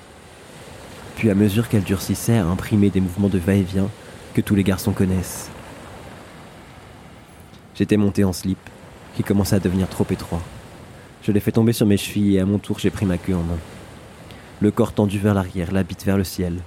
puis 1.16 1.30
à 1.30 1.36
mesure 1.36 1.70
qu'elle 1.70 1.84
durcissait 1.84 2.38
à 2.38 2.46
imprimer 2.46 2.90
des 2.90 3.02
mouvements 3.02 3.30
de 3.30 3.38
va-et-vient 3.38 3.90
que 4.34 4.42
tous 4.42 4.56
les 4.56 4.64
garçons 4.64 4.94
connaissent. 4.94 5.50
J'étais 7.76 7.98
monté 7.98 8.24
en 8.24 8.34
slip, 8.34 8.60
qui 9.16 9.24
commençait 9.24 9.56
à 9.56 9.60
devenir 9.60 9.88
trop 9.90 10.06
étroit. 10.10 10.42
Je 11.24 11.32
l'ai 11.32 11.40
fait 11.40 11.52
tomber 11.52 11.74
sur 11.74 11.86
mes 11.86 11.98
chevilles 11.98 12.36
et 12.36 12.40
à 12.40 12.46
mon 12.46 12.60
tour 12.60 12.80
j'ai 12.80 12.90
pris 12.90 13.06
ma 13.06 13.18
queue 13.18 13.36
en 13.36 13.44
main. 13.44 13.58
Le 14.60 14.72
corps 14.72 14.94
tendu 14.94 15.20
vers 15.20 15.34
l'arrière, 15.34 15.72
la 15.72 15.84
bite 15.84 16.06
vers 16.06 16.18
le 16.18 16.24
ciel. 16.24 16.60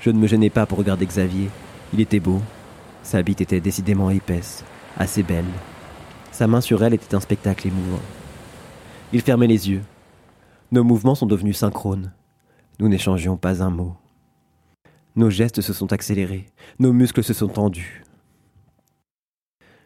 Je 0.00 0.10
ne 0.10 0.18
me 0.18 0.26
gênais 0.26 0.50
pas 0.50 0.66
pour 0.66 0.78
regarder 0.78 1.06
Xavier. 1.06 1.48
Il 1.92 2.00
était 2.00 2.20
beau. 2.20 2.40
Sa 3.02 3.22
bite 3.22 3.40
était 3.40 3.60
décidément 3.60 4.10
épaisse, 4.10 4.64
assez 4.98 5.22
belle. 5.22 5.44
Sa 6.30 6.46
main 6.46 6.60
sur 6.60 6.82
elle 6.82 6.94
était 6.94 7.14
un 7.14 7.20
spectacle 7.20 7.68
émouvant. 7.68 8.00
Il 9.12 9.20
fermait 9.20 9.46
les 9.46 9.70
yeux. 9.70 9.82
Nos 10.72 10.84
mouvements 10.84 11.14
sont 11.14 11.26
devenus 11.26 11.58
synchrones. 11.58 12.12
Nous 12.78 12.88
n'échangions 12.88 13.36
pas 13.36 13.62
un 13.62 13.70
mot. 13.70 13.96
Nos 15.14 15.30
gestes 15.30 15.60
se 15.60 15.72
sont 15.72 15.92
accélérés, 15.92 16.46
nos 16.78 16.92
muscles 16.92 17.22
se 17.22 17.34
sont 17.34 17.48
tendus. 17.48 18.02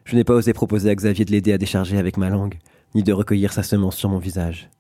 Je 0.04 0.14
n'ai 0.14 0.22
pas 0.22 0.34
osé 0.34 0.52
proposer 0.52 0.88
à 0.88 0.94
Xavier 0.94 1.24
de 1.24 1.32
l'aider 1.32 1.52
à 1.52 1.58
décharger 1.58 1.98
avec 1.98 2.16
ma 2.16 2.30
langue, 2.30 2.58
ni 2.94 3.02
de 3.02 3.12
recueillir 3.12 3.52
sa 3.52 3.64
semence 3.64 3.96
sur 3.96 4.08
mon 4.08 4.18
visage. 4.18 4.70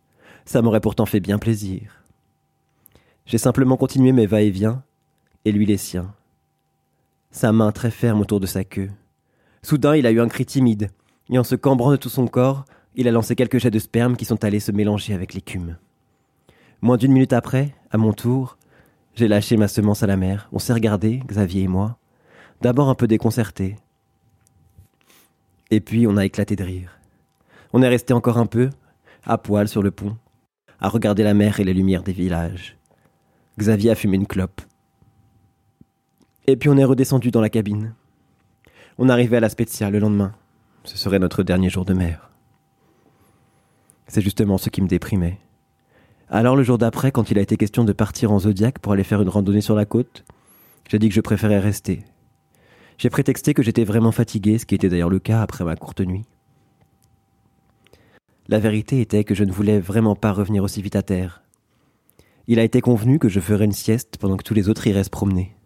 Ça 0.44 0.62
m'aurait 0.62 0.80
pourtant 0.80 1.06
fait 1.06 1.18
bien 1.18 1.38
plaisir. 1.38 2.04
J'ai 3.26 3.38
simplement 3.38 3.76
continué 3.76 4.12
mes 4.12 4.26
va-et-vient, 4.26 4.84
et 5.44 5.50
lui 5.50 5.66
les 5.66 5.76
siens. 5.76 6.14
Sa 7.32 7.50
main 7.50 7.72
très 7.72 7.90
ferme 7.90 8.20
autour 8.20 8.38
de 8.38 8.46
sa 8.46 8.62
queue. 8.62 8.90
Soudain, 9.62 9.96
il 9.96 10.06
a 10.06 10.12
eu 10.12 10.20
un 10.20 10.28
cri 10.28 10.46
timide, 10.46 10.90
et 11.28 11.38
en 11.38 11.44
se 11.44 11.56
cambrant 11.56 11.90
de 11.90 11.96
tout 11.96 12.08
son 12.08 12.28
corps, 12.28 12.64
il 12.94 13.08
a 13.08 13.10
lancé 13.10 13.34
quelques 13.34 13.58
jets 13.58 13.72
de 13.72 13.80
sperme 13.80 14.16
qui 14.16 14.24
sont 14.24 14.44
allés 14.44 14.60
se 14.60 14.70
mélanger 14.70 15.12
avec 15.12 15.34
l'écume. 15.34 15.76
Moins 16.82 16.96
d'une 16.96 17.12
minute 17.12 17.32
après, 17.32 17.74
à 17.96 17.98
mon 17.98 18.12
tour, 18.12 18.58
j'ai 19.14 19.26
lâché 19.26 19.56
ma 19.56 19.68
semence 19.68 20.02
à 20.02 20.06
la 20.06 20.18
mer. 20.18 20.50
On 20.52 20.58
s'est 20.58 20.74
regardé, 20.74 21.22
Xavier 21.26 21.62
et 21.62 21.66
moi. 21.66 21.96
D'abord 22.60 22.90
un 22.90 22.94
peu 22.94 23.06
déconcertés. 23.06 23.76
Et 25.70 25.80
puis 25.80 26.06
on 26.06 26.18
a 26.18 26.26
éclaté 26.26 26.56
de 26.56 26.62
rire. 26.62 27.00
On 27.72 27.80
est 27.80 27.88
resté 27.88 28.12
encore 28.12 28.36
un 28.36 28.44
peu, 28.44 28.68
à 29.24 29.38
poil 29.38 29.66
sur 29.66 29.82
le 29.82 29.90
pont, 29.90 30.14
à 30.78 30.90
regarder 30.90 31.22
la 31.22 31.32
mer 31.32 31.58
et 31.58 31.64
les 31.64 31.72
lumières 31.72 32.02
des 32.02 32.12
villages. 32.12 32.76
Xavier 33.58 33.92
a 33.92 33.94
fumé 33.94 34.16
une 34.16 34.26
clope. 34.26 34.60
Et 36.46 36.56
puis 36.56 36.68
on 36.68 36.76
est 36.76 36.84
redescendu 36.84 37.30
dans 37.30 37.40
la 37.40 37.48
cabine. 37.48 37.94
On 38.98 39.08
arrivait 39.08 39.38
à 39.38 39.40
la 39.40 39.48
Spezia 39.48 39.88
le 39.88 40.00
lendemain. 40.00 40.34
Ce 40.84 40.98
serait 40.98 41.18
notre 41.18 41.42
dernier 41.42 41.70
jour 41.70 41.86
de 41.86 41.94
mer. 41.94 42.30
C'est 44.06 44.20
justement 44.20 44.58
ce 44.58 44.68
qui 44.68 44.82
me 44.82 44.86
déprimait. 44.86 45.40
Alors 46.28 46.56
le 46.56 46.64
jour 46.64 46.76
d'après, 46.76 47.12
quand 47.12 47.30
il 47.30 47.38
a 47.38 47.42
été 47.42 47.56
question 47.56 47.84
de 47.84 47.92
partir 47.92 48.32
en 48.32 48.40
Zodiac 48.40 48.80
pour 48.80 48.92
aller 48.92 49.04
faire 49.04 49.22
une 49.22 49.28
randonnée 49.28 49.60
sur 49.60 49.76
la 49.76 49.84
côte, 49.84 50.24
j'ai 50.88 50.98
dit 50.98 51.08
que 51.08 51.14
je 51.14 51.20
préférais 51.20 51.60
rester. 51.60 52.04
J'ai 52.98 53.10
prétexté 53.10 53.54
que 53.54 53.62
j'étais 53.62 53.84
vraiment 53.84 54.12
fatigué, 54.12 54.58
ce 54.58 54.66
qui 54.66 54.74
était 54.74 54.88
d'ailleurs 54.88 55.10
le 55.10 55.18
cas 55.18 55.42
après 55.42 55.64
ma 55.64 55.76
courte 55.76 56.00
nuit. 56.00 56.24
La 58.48 58.58
vérité 58.58 59.00
était 59.00 59.24
que 59.24 59.34
je 59.34 59.44
ne 59.44 59.52
voulais 59.52 59.78
vraiment 59.78 60.16
pas 60.16 60.32
revenir 60.32 60.64
aussi 60.64 60.82
vite 60.82 60.96
à 60.96 61.02
terre. 61.02 61.42
Il 62.48 62.58
a 62.58 62.64
été 62.64 62.80
convenu 62.80 63.18
que 63.18 63.28
je 63.28 63.40
ferais 63.40 63.64
une 63.64 63.72
sieste 63.72 64.18
pendant 64.18 64.36
que 64.36 64.44
tous 64.44 64.54
les 64.54 64.68
autres 64.68 64.86
iraient 64.86 65.04
se 65.04 65.10
promener. 65.10 65.56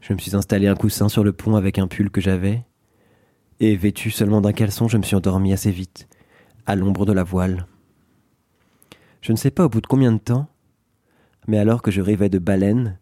Je 0.00 0.12
me 0.12 0.18
suis 0.18 0.36
installé 0.36 0.68
un 0.68 0.74
coussin 0.74 1.08
sur 1.08 1.24
le 1.24 1.32
pont 1.32 1.56
avec 1.56 1.78
un 1.78 1.86
pull 1.86 2.10
que 2.10 2.20
j'avais, 2.20 2.64
Et 3.58 3.74
vêtu 3.74 4.10
seulement 4.10 4.42
d'un 4.42 4.52
caleçon, 4.52 4.86
je 4.86 4.98
me 4.98 5.02
suis 5.02 5.16
endormi 5.16 5.52
assez 5.52 5.70
vite, 5.70 6.08
à 6.66 6.76
l'ombre 6.76 7.06
de 7.06 7.12
la 7.12 7.24
voile. 7.24 7.66
Je 9.26 9.32
ne 9.32 9.36
sais 9.36 9.50
pas 9.50 9.64
au 9.64 9.68
bout 9.68 9.80
de 9.80 9.88
combien 9.88 10.12
de 10.12 10.18
temps, 10.18 10.46
mais 11.48 11.58
alors 11.58 11.82
que 11.82 11.90
je 11.90 12.00
rêvais 12.00 12.28
de 12.28 12.38
baleine, 12.38 12.96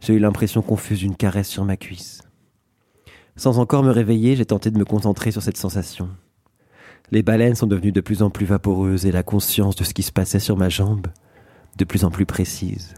j'ai 0.00 0.12
eu 0.12 0.18
l'impression 0.18 0.60
confuse 0.60 0.98
d'une 0.98 1.14
caresse 1.14 1.46
sur 1.46 1.64
ma 1.64 1.76
cuisse. 1.76 2.22
Sans 3.36 3.60
encore 3.60 3.84
me 3.84 3.92
réveiller, 3.92 4.34
j'ai 4.34 4.44
tenté 4.44 4.72
de 4.72 4.78
me 4.78 4.84
concentrer 4.84 5.30
sur 5.30 5.40
cette 5.40 5.56
sensation. 5.56 6.08
Les 7.12 7.22
baleines 7.22 7.54
sont 7.54 7.68
devenues 7.68 7.92
de 7.92 8.00
plus 8.00 8.24
en 8.24 8.30
plus 8.30 8.44
vaporeuses 8.44 9.06
et 9.06 9.12
la 9.12 9.22
conscience 9.22 9.76
de 9.76 9.84
ce 9.84 9.94
qui 9.94 10.02
se 10.02 10.10
passait 10.10 10.40
sur 10.40 10.56
ma 10.56 10.68
jambe 10.68 11.06
de 11.78 11.84
plus 11.84 12.02
en 12.04 12.10
plus 12.10 12.26
précise. 12.26 12.94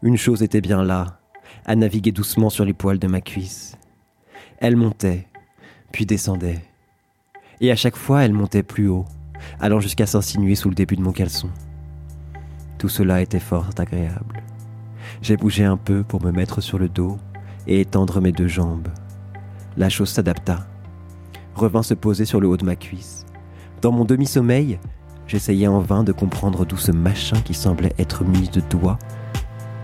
Une 0.00 0.16
chose 0.16 0.42
était 0.42 0.62
bien 0.62 0.82
là, 0.82 1.20
à 1.66 1.76
naviguer 1.76 2.10
doucement 2.10 2.48
sur 2.48 2.64
les 2.64 2.72
poils 2.72 2.98
de 2.98 3.06
ma 3.06 3.20
cuisse. 3.20 3.76
Elle 4.60 4.76
montait, 4.76 5.28
puis 5.92 6.06
descendait. 6.06 6.64
Et 7.60 7.70
à 7.70 7.76
chaque 7.76 7.96
fois, 7.96 8.24
elle 8.24 8.32
montait 8.32 8.62
plus 8.62 8.88
haut, 8.88 9.04
allant 9.60 9.80
jusqu'à 9.80 10.06
s'insinuer 10.06 10.54
sous 10.54 10.68
le 10.68 10.74
début 10.74 10.96
de 10.96 11.02
mon 11.02 11.12
caleçon. 11.12 11.50
Tout 12.78 12.88
cela 12.88 13.20
était 13.20 13.40
fort 13.40 13.70
agréable. 13.78 14.42
J'ai 15.22 15.36
bougé 15.36 15.64
un 15.64 15.76
peu 15.76 16.02
pour 16.02 16.22
me 16.22 16.32
mettre 16.32 16.60
sur 16.60 16.78
le 16.78 16.88
dos 16.88 17.18
et 17.66 17.80
étendre 17.80 18.20
mes 18.20 18.32
deux 18.32 18.48
jambes. 18.48 18.88
La 19.76 19.88
chose 19.88 20.10
s'adapta, 20.10 20.66
revint 21.54 21.82
se 21.82 21.94
poser 21.94 22.24
sur 22.24 22.40
le 22.40 22.48
haut 22.48 22.56
de 22.56 22.64
ma 22.64 22.76
cuisse. 22.76 23.26
Dans 23.82 23.92
mon 23.92 24.04
demi-sommeil, 24.04 24.78
j'essayais 25.26 25.66
en 25.66 25.80
vain 25.80 26.04
de 26.04 26.12
comprendre 26.12 26.64
d'où 26.64 26.76
ce 26.76 26.92
machin 26.92 27.40
qui 27.42 27.54
semblait 27.54 27.94
être 27.98 28.24
mis 28.24 28.48
de 28.48 28.60
doigts 28.60 28.98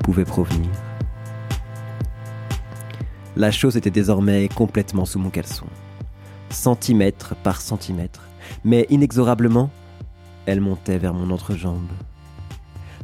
pouvait 0.03 0.25
provenir. 0.25 0.71
La 3.37 3.51
chose 3.51 3.77
était 3.77 3.91
désormais 3.91 4.49
complètement 4.49 5.05
sous 5.05 5.19
mon 5.19 5.31
caleçon, 5.31 5.67
centimètre 6.49 7.35
par 7.37 7.61
centimètre, 7.61 8.26
mais 8.65 8.87
inexorablement, 8.91 9.71
elle 10.47 10.61
montait 10.61 10.99
vers 10.99 11.15
mon 11.15 11.31
entrejambe. 11.31 11.89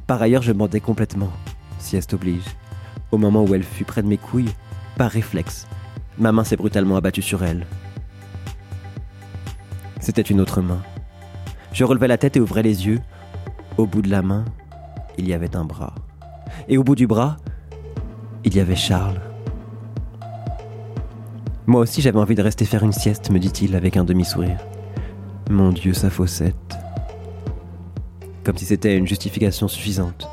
Par 0.06 0.20
ailleurs, 0.20 0.42
je 0.42 0.52
bandais 0.52 0.80
complètement, 0.80 1.30
sieste 1.78 2.14
oblige. 2.14 2.44
Au 3.10 3.18
moment 3.18 3.44
où 3.44 3.54
elle 3.54 3.62
fut 3.62 3.84
près 3.84 4.02
de 4.02 4.08
mes 4.08 4.18
couilles, 4.18 4.52
par 4.96 5.10
réflexe, 5.10 5.66
ma 6.18 6.32
main 6.32 6.44
s'est 6.44 6.56
brutalement 6.56 6.96
abattue 6.96 7.22
sur 7.22 7.42
elle. 7.44 7.66
C'était 10.00 10.22
une 10.22 10.40
autre 10.40 10.60
main. 10.60 10.82
Je 11.72 11.84
relevai 11.84 12.08
la 12.08 12.18
tête 12.18 12.36
et 12.36 12.40
ouvrais 12.40 12.62
les 12.62 12.86
yeux. 12.86 13.00
Au 13.78 13.86
bout 13.86 14.02
de 14.02 14.10
la 14.10 14.22
main, 14.22 14.44
il 15.16 15.28
y 15.28 15.32
avait 15.32 15.56
un 15.56 15.64
bras. 15.64 15.94
Et 16.68 16.76
au 16.76 16.84
bout 16.84 16.94
du 16.94 17.06
bras, 17.06 17.36
il 18.44 18.54
y 18.54 18.60
avait 18.60 18.76
Charles. 18.76 19.20
Moi 21.66 21.80
aussi 21.80 22.02
j'avais 22.02 22.18
envie 22.18 22.34
de 22.34 22.42
rester 22.42 22.64
faire 22.64 22.82
une 22.82 22.92
sieste, 22.92 23.30
me 23.30 23.38
dit-il 23.38 23.76
avec 23.76 23.96
un 23.96 24.04
demi-sourire. 24.04 24.58
Mon 25.52 25.70
Dieu, 25.70 25.92
sa 25.92 26.08
faussette. 26.08 26.78
Comme 28.42 28.56
si 28.56 28.64
c'était 28.64 28.96
une 28.96 29.06
justification 29.06 29.68
suffisante. 29.68 30.26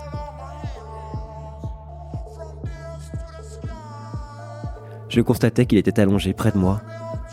Je 5.09 5.19
constatais 5.19 5.65
qu'il 5.65 5.77
était 5.77 5.99
allongé 5.99 6.31
près 6.31 6.53
de 6.53 6.57
moi, 6.57 6.79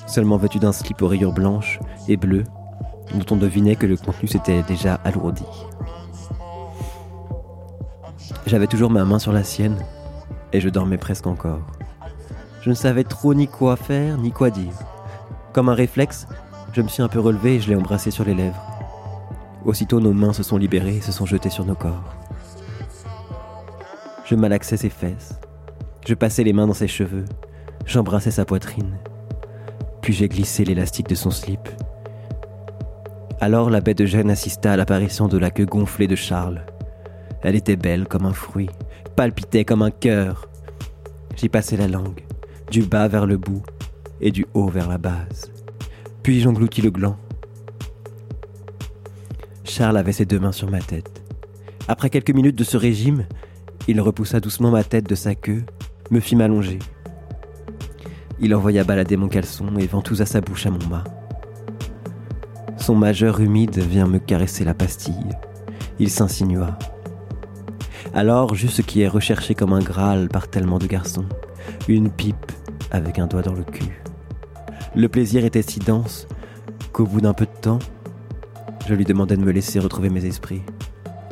seulement 0.09 0.37
vêtu 0.37 0.59
d'un 0.59 0.72
slip 0.72 1.01
aux 1.01 1.07
rayures 1.07 1.33
blanches 1.33 1.79
et 2.09 2.16
bleues, 2.16 2.42
dont 3.14 3.37
on 3.37 3.37
devinait 3.37 3.77
que 3.77 3.87
le 3.87 3.96
contenu 3.96 4.27
s'était 4.27 4.64
déjà 4.64 4.94
alourdi. 5.05 5.46
J'avais 8.49 8.66
toujours 8.66 8.90
ma 8.90 9.05
main 9.05 9.20
sur 9.20 9.33
la 9.33 9.44
sienne, 9.44 9.79
et 10.53 10.61
je 10.61 10.68
dormais 10.68 10.99
presque 10.99 11.29
encore. 11.29 11.61
Je 12.62 12.70
ne 12.70 12.75
savais 12.75 13.05
trop 13.05 13.33
ni 13.33 13.46
quoi 13.46 13.77
faire, 13.77 14.18
ni 14.18 14.33
quoi 14.33 14.51
dire. 14.51 14.75
Comme 15.53 15.68
un 15.68 15.75
réflexe, 15.75 16.27
je 16.77 16.83
me 16.83 16.89
suis 16.89 17.03
un 17.03 17.09
peu 17.09 17.21
relevé 17.21 17.55
et 17.55 17.61
je 17.61 17.71
l'ai 17.71 17.75
embrassé 17.75 18.11
sur 18.11 18.23
les 18.27 18.35
lèvres. 18.35 18.62
Aussitôt 19.65 19.99
nos 19.99 20.12
mains 20.12 20.35
se 20.35 20.43
sont 20.43 20.59
libérées 20.59 20.97
et 20.97 21.01
se 21.01 21.11
sont 21.11 21.25
jetées 21.25 21.49
sur 21.49 21.65
nos 21.65 21.75
corps. 21.75 22.15
Je 24.27 24.35
malaxais 24.35 24.77
ses 24.77 24.91
fesses. 24.91 25.41
Je 26.07 26.12
passais 26.12 26.45
les 26.45 26.53
mains 26.53 26.67
dans 26.67 26.75
ses 26.75 26.87
cheveux. 26.87 27.25
J'embrassais 27.87 28.31
sa 28.31 28.45
poitrine. 28.45 28.99
Puis 30.03 30.12
j'ai 30.12 30.29
glissé 30.29 30.67
l'élastique 30.67 31.09
de 31.09 31.15
son 31.15 31.31
slip. 31.31 31.67
Alors 33.41 33.71
la 33.71 33.81
bête 33.81 33.97
de 33.97 34.05
Jeanne 34.05 34.29
assista 34.29 34.73
à 34.73 34.77
l'apparition 34.77 35.29
de 35.29 35.39
la 35.39 35.51
queue 35.51 35.65
gonflée 35.65 36.09
de 36.09 36.15
Charles. 36.15 36.61
Elle 37.41 37.57
était 37.57 37.77
belle 37.77 38.07
comme 38.07 38.27
un 38.27 38.35
fruit, 38.35 38.69
palpitait 39.17 39.65
comme 39.65 39.81
un 39.81 39.91
cœur. 39.91 40.47
J'y 41.37 41.49
passai 41.49 41.79
la 41.79 41.89
langue 41.89 42.21
du 42.71 42.83
bas 42.83 43.09
vers 43.09 43.25
le 43.25 43.39
bout 43.39 43.62
et 44.21 44.31
du 44.31 44.45
haut 44.53 44.69
vers 44.69 44.91
la 44.91 44.99
base. 44.99 45.56
Puis 46.27 46.41
j'engloutis 46.41 46.83
le 46.83 46.91
gland. 46.91 47.17
Charles 49.62 49.97
avait 49.97 50.11
ses 50.11 50.25
deux 50.25 50.41
mains 50.41 50.51
sur 50.51 50.69
ma 50.69 50.81
tête. 50.81 51.23
Après 51.87 52.11
quelques 52.11 52.35
minutes 52.35 52.59
de 52.59 52.65
ce 52.65 52.77
régime, 52.77 53.27
il 53.87 54.01
repoussa 54.01 54.41
doucement 54.41 54.73
ma 54.73 54.83
tête 54.83 55.09
de 55.09 55.15
sa 55.15 55.37
queue, 55.37 55.62
me 56.11 56.19
fit 56.19 56.35
m'allonger. 56.35 56.81
Il 58.41 58.57
envoya 58.57 58.83
balader 58.83 59.17
mon 59.17 59.29
caleçon 59.29 59.77
et 59.79 59.87
ventousa 59.87 60.27
sa 60.27 60.41
bouche 60.41 60.67
à 60.67 60.73
mon 60.73 60.85
mât. 60.89 61.05
Son 62.77 62.97
majeur 62.97 63.39
humide 63.39 63.79
vient 63.79 64.09
me 64.09 64.19
caresser 64.19 64.65
la 64.65 64.75
pastille. 64.75 65.31
Il 66.01 66.11
s'insinua. 66.11 66.77
Alors, 68.15 68.57
juste 68.57 68.79
ce 68.79 68.83
qui 68.83 69.01
est 69.01 69.07
recherché 69.07 69.55
comme 69.55 69.75
un 69.75 69.79
Graal 69.79 70.29
par 70.29 70.49
tellement 70.49 70.81
de 70.81 70.89
garçons, 70.89 71.27
une 71.87 72.11
pipe 72.11 72.51
avec 72.91 73.21
un 73.21 73.29
doigt 73.29 73.43
dans 73.43 73.55
le 73.55 73.62
cul. 73.62 74.03
Le 74.96 75.11
plaisir 75.11 75.44
était 75.44 75.61
si 75.61 75.78
dense 75.78 76.26
qu'au 76.92 77.04
bout 77.04 77.20
d'un 77.20 77.35
peu 77.35 77.44
de 77.44 77.61
temps, 77.61 77.80
je 78.88 78.94
lui 78.94 79.04
demandai 79.04 79.37
de 79.37 79.44
me 79.44 79.52
laisser 79.52 79.78
retrouver 79.78 80.09
mes 80.09 80.24
esprits. 80.24 80.62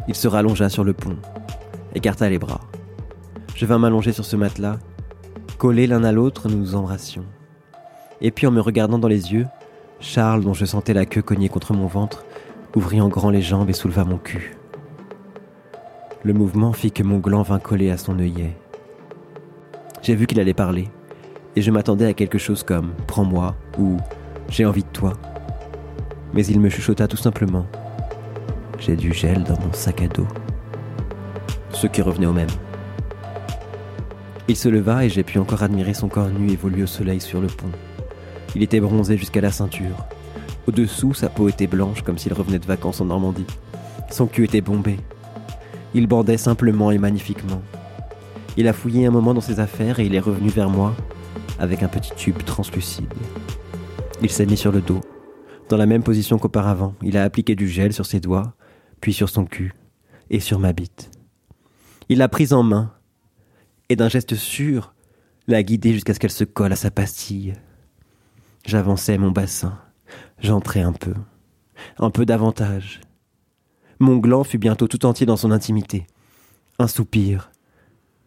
Il 0.06 0.14
se 0.14 0.28
rallongea 0.28 0.68
sur 0.68 0.84
le 0.84 0.92
pont, 0.92 1.16
écarta 1.94 2.28
les 2.28 2.38
bras. 2.38 2.60
Je 3.54 3.64
vins 3.64 3.78
m'allonger 3.78 4.12
sur 4.12 4.26
ce 4.26 4.36
matelas. 4.36 4.78
Collés 5.56 5.86
l'un 5.86 6.04
à 6.04 6.12
l'autre, 6.12 6.50
nous 6.50 6.58
nous 6.58 6.74
embrassions. 6.74 7.24
Et 8.20 8.30
puis 8.30 8.46
en 8.46 8.50
me 8.50 8.60
regardant 8.60 8.98
dans 8.98 9.08
les 9.08 9.32
yeux, 9.32 9.46
Charles, 9.98 10.44
dont 10.44 10.52
je 10.52 10.66
sentais 10.66 10.92
la 10.92 11.06
queue 11.06 11.22
cogner 11.22 11.48
contre 11.48 11.72
mon 11.72 11.86
ventre, 11.86 12.26
ouvrit 12.76 13.00
en 13.00 13.08
grand 13.08 13.30
les 13.30 13.40
jambes 13.40 13.70
et 13.70 13.72
souleva 13.72 14.04
mon 14.04 14.18
cul. 14.18 14.58
Le 16.22 16.34
mouvement 16.34 16.74
fit 16.74 16.92
que 16.92 17.02
mon 17.02 17.16
gland 17.16 17.40
vint 17.40 17.60
coller 17.60 17.90
à 17.90 17.96
son 17.96 18.18
œillet. 18.18 18.58
J'ai 20.02 20.16
vu 20.16 20.26
qu'il 20.26 20.38
allait 20.38 20.52
parler, 20.52 20.90
et 21.56 21.62
je 21.62 21.70
m'attendais 21.70 22.06
à 22.06 22.14
quelque 22.14 22.38
chose 22.38 22.62
comme 22.62 22.92
Prends-moi 23.06 23.54
ou 23.78 23.96
J'ai 24.48 24.64
envie 24.64 24.82
de 24.82 24.88
toi. 24.88 25.12
Mais 26.32 26.44
il 26.46 26.60
me 26.60 26.68
chuchota 26.68 27.06
tout 27.06 27.16
simplement 27.16 27.66
J'ai 28.78 28.96
du 28.96 29.12
gel 29.12 29.44
dans 29.44 29.58
mon 29.60 29.72
sac 29.72 30.02
à 30.02 30.08
dos. 30.08 30.26
Ce 31.70 31.86
qui 31.86 32.02
revenait 32.02 32.26
au 32.26 32.32
même. 32.32 32.48
Il 34.48 34.56
se 34.56 34.68
leva 34.68 35.04
et 35.04 35.08
j'ai 35.08 35.22
pu 35.22 35.38
encore 35.38 35.62
admirer 35.62 35.94
son 35.94 36.08
corps 36.08 36.28
nu 36.28 36.50
évoluer 36.50 36.82
au 36.82 36.88
soleil 36.88 37.20
sur 37.20 37.40
le 37.40 37.46
pont. 37.46 37.70
Il 38.54 38.62
était 38.62 38.80
bronzé 38.80 39.16
jusqu'à 39.16 39.40
la 39.40 39.50
ceinture. 39.50 40.04
Au-dessous, 40.66 41.14
sa 41.14 41.28
peau 41.28 41.48
était 41.48 41.66
blanche 41.66 42.02
comme 42.02 42.18
s'il 42.18 42.32
revenait 42.32 42.58
de 42.58 42.66
vacances 42.66 43.00
en 43.00 43.06
Normandie. 43.06 43.46
Son 44.10 44.26
cul 44.26 44.44
était 44.44 44.60
bombé. 44.60 44.98
Il 45.94 46.06
bandait 46.06 46.36
simplement 46.36 46.90
et 46.90 46.98
magnifiquement. 46.98 47.62
Il 48.56 48.68
a 48.68 48.72
fouillé 48.72 49.06
un 49.06 49.10
moment 49.10 49.34
dans 49.34 49.40
ses 49.40 49.60
affaires 49.60 49.98
et 49.98 50.06
il 50.06 50.14
est 50.14 50.20
revenu 50.20 50.48
vers 50.48 50.70
moi 50.70 50.94
avec 51.58 51.82
un 51.82 51.88
petit 51.88 52.12
tube 52.16 52.42
translucide. 52.44 53.12
Il 54.22 54.30
s'est 54.30 54.46
mis 54.46 54.56
sur 54.56 54.72
le 54.72 54.80
dos, 54.80 55.00
dans 55.68 55.76
la 55.76 55.86
même 55.86 56.02
position 56.02 56.38
qu'auparavant. 56.38 56.94
Il 57.02 57.16
a 57.16 57.24
appliqué 57.24 57.54
du 57.54 57.68
gel 57.68 57.92
sur 57.92 58.06
ses 58.06 58.20
doigts, 58.20 58.54
puis 59.00 59.12
sur 59.12 59.28
son 59.28 59.44
cul 59.44 59.74
et 60.30 60.40
sur 60.40 60.58
ma 60.58 60.72
bite. 60.72 61.10
Il 62.08 62.18
l'a 62.18 62.28
prise 62.28 62.52
en 62.52 62.62
main 62.62 62.92
et 63.88 63.96
d'un 63.96 64.08
geste 64.08 64.34
sûr 64.34 64.94
l'a 65.46 65.62
guidée 65.62 65.92
jusqu'à 65.92 66.14
ce 66.14 66.20
qu'elle 66.20 66.30
se 66.30 66.44
colle 66.44 66.72
à 66.72 66.76
sa 66.76 66.90
pastille. 66.90 67.54
J'avançais 68.64 69.18
mon 69.18 69.30
bassin, 69.30 69.78
j'entrais 70.38 70.80
un 70.80 70.92
peu, 70.92 71.14
un 71.98 72.10
peu 72.10 72.24
davantage. 72.24 73.00
Mon 74.00 74.16
gland 74.16 74.44
fut 74.44 74.58
bientôt 74.58 74.88
tout 74.88 75.04
entier 75.06 75.26
dans 75.26 75.36
son 75.36 75.50
intimité. 75.50 76.06
Un 76.78 76.88
soupir, 76.88 77.52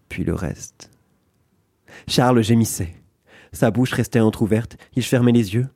puis 0.10 0.24
le 0.24 0.34
reste. 0.34 0.92
Charles 2.08 2.44
gémissait. 2.44 2.96
Sa 3.52 3.72
bouche 3.72 3.94
restait 3.94 4.20
entr'ouverte, 4.20 4.78
il 4.96 5.04
fermait 5.04 5.32
les 5.32 5.54
yeux, 5.54 5.68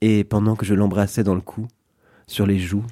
et 0.00 0.24
pendant 0.24 0.56
que 0.56 0.66
je 0.66 0.74
l'embrassais 0.74 1.24
dans 1.24 1.34
le 1.34 1.40
cou, 1.40 1.66
sur 2.26 2.46
les 2.46 2.58
joues, 2.58 2.84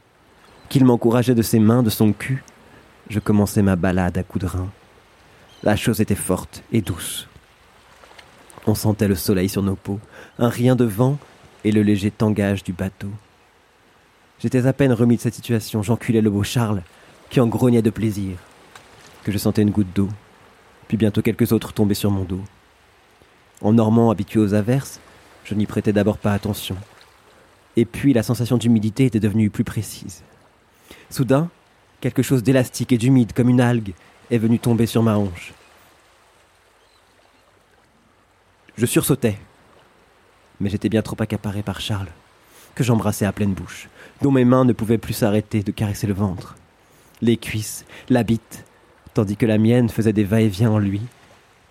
qu'il 0.68 0.84
m'encourageait 0.84 1.34
de 1.34 1.42
ses 1.42 1.58
mains, 1.58 1.82
de 1.82 1.90
son 1.90 2.12
cul, 2.12 2.44
je 3.10 3.20
commençais 3.20 3.62
ma 3.62 3.76
balade 3.76 4.16
à 4.16 4.22
coups 4.22 4.44
de 4.44 4.50
rein. 4.50 4.70
La 5.62 5.76
chose 5.76 6.00
était 6.00 6.14
forte 6.14 6.62
et 6.72 6.80
douce. 6.80 7.28
On 8.66 8.74
sentait 8.74 9.08
le 9.08 9.14
soleil 9.14 9.48
sur 9.48 9.62
nos 9.62 9.76
peaux, 9.76 10.00
un 10.38 10.48
rien 10.48 10.76
de 10.76 10.84
vent 10.84 11.18
et 11.64 11.72
le 11.72 11.82
léger 11.82 12.10
tangage 12.10 12.64
du 12.64 12.72
bateau. 12.72 13.10
J'étais 14.38 14.66
à 14.66 14.72
peine 14.72 14.92
remis 14.92 15.16
de 15.16 15.20
cette 15.20 15.34
situation, 15.34 15.82
j'enculais 15.82 16.20
le 16.20 16.30
beau 16.30 16.42
Charles, 16.42 16.82
qui 17.30 17.40
en 17.40 17.46
grognait 17.46 17.82
de 17.82 17.90
plaisir, 17.90 18.36
que 19.22 19.32
je 19.32 19.38
sentais 19.38 19.62
une 19.62 19.70
goutte 19.70 19.92
d'eau, 19.94 20.08
puis 20.88 20.96
bientôt 20.96 21.22
quelques 21.22 21.52
autres 21.52 21.72
tombaient 21.72 21.94
sur 21.94 22.10
mon 22.10 22.24
dos. 22.24 22.42
En 23.64 23.72
Normand 23.72 24.10
habitué 24.10 24.38
aux 24.38 24.54
averses, 24.54 25.00
Je 25.44 25.54
n'y 25.54 25.66
prêtais 25.66 25.92
d'abord 25.92 26.16
pas 26.16 26.32
attention. 26.32 26.76
Et 27.76 27.84
puis 27.84 28.12
la 28.14 28.22
sensation 28.22 28.56
d'humidité 28.56 29.04
était 29.04 29.20
devenue 29.20 29.50
plus 29.50 29.64
précise. 29.64 30.22
Soudain, 31.10 31.50
quelque 32.00 32.22
chose 32.22 32.42
d'élastique 32.42 32.92
et 32.92 32.98
d'humide 32.98 33.32
comme 33.34 33.50
une 33.50 33.60
algue 33.60 33.92
est 34.30 34.38
venu 34.38 34.58
tomber 34.58 34.86
sur 34.86 35.02
ma 35.02 35.18
hanche. 35.18 35.52
Je 38.76 38.86
sursautais, 38.86 39.38
mais 40.60 40.70
j'étais 40.70 40.88
bien 40.88 41.02
trop 41.02 41.16
accaparé 41.18 41.62
par 41.62 41.80
Charles, 41.80 42.12
que 42.74 42.84
j'embrassais 42.84 43.26
à 43.26 43.32
pleine 43.32 43.54
bouche, 43.54 43.88
dont 44.22 44.32
mes 44.32 44.44
mains 44.44 44.64
ne 44.64 44.72
pouvaient 44.72 44.98
plus 44.98 45.14
s'arrêter 45.14 45.62
de 45.62 45.72
caresser 45.72 46.06
le 46.06 46.14
ventre, 46.14 46.56
les 47.20 47.36
cuisses, 47.36 47.84
la 48.08 48.22
bite, 48.24 48.64
tandis 49.12 49.36
que 49.36 49.46
la 49.46 49.58
mienne 49.58 49.90
faisait 49.90 50.14
des 50.14 50.24
va-et-vient 50.24 50.70
en 50.70 50.78
lui, 50.78 51.02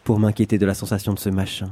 pour 0.04 0.20
m'inquiéter 0.20 0.58
de 0.58 0.66
la 0.66 0.74
sensation 0.74 1.14
de 1.14 1.20
ce 1.20 1.30
machin. 1.30 1.72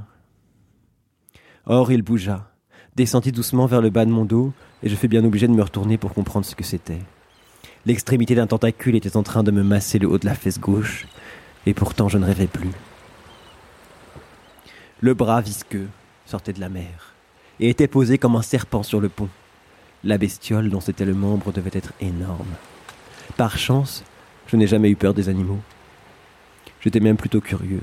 Or 1.65 1.91
il 1.91 2.01
bougea, 2.01 2.49
descendit 2.95 3.31
doucement 3.31 3.67
vers 3.67 3.81
le 3.81 3.89
bas 3.89 4.05
de 4.05 4.11
mon 4.11 4.25
dos, 4.25 4.53
et 4.83 4.89
je 4.89 4.95
fus 4.95 5.07
bien 5.07 5.23
obligé 5.23 5.47
de 5.47 5.53
me 5.53 5.61
retourner 5.61 5.97
pour 5.97 6.13
comprendre 6.13 6.45
ce 6.45 6.55
que 6.55 6.63
c'était. 6.63 7.01
L'extrémité 7.85 8.35
d'un 8.35 8.47
tentacule 8.47 8.95
était 8.95 9.17
en 9.17 9.23
train 9.23 9.43
de 9.43 9.51
me 9.51 9.63
masser 9.63 9.99
le 9.99 10.07
haut 10.07 10.17
de 10.17 10.25
la 10.25 10.35
fesse 10.35 10.59
gauche, 10.59 11.07
et 11.65 11.73
pourtant 11.73 12.09
je 12.09 12.17
ne 12.17 12.25
rêvais 12.25 12.47
plus. 12.47 12.71
Le 14.99 15.13
bras 15.13 15.41
visqueux 15.41 15.87
sortait 16.25 16.53
de 16.53 16.59
la 16.59 16.69
mer, 16.69 17.13
et 17.59 17.69
était 17.69 17.87
posé 17.87 18.17
comme 18.17 18.35
un 18.35 18.41
serpent 18.41 18.83
sur 18.83 18.99
le 18.99 19.09
pont. 19.09 19.29
La 20.03 20.17
bestiole 20.17 20.69
dont 20.69 20.79
c'était 20.79 21.05
le 21.05 21.13
membre 21.13 21.51
devait 21.51 21.71
être 21.73 21.93
énorme. 22.01 22.53
Par 23.37 23.57
chance, 23.57 24.03
je 24.47 24.57
n'ai 24.57 24.67
jamais 24.67 24.89
eu 24.89 24.95
peur 24.95 25.13
des 25.13 25.29
animaux. 25.29 25.59
J'étais 26.81 26.99
même 26.99 27.17
plutôt 27.17 27.41
curieux. 27.41 27.81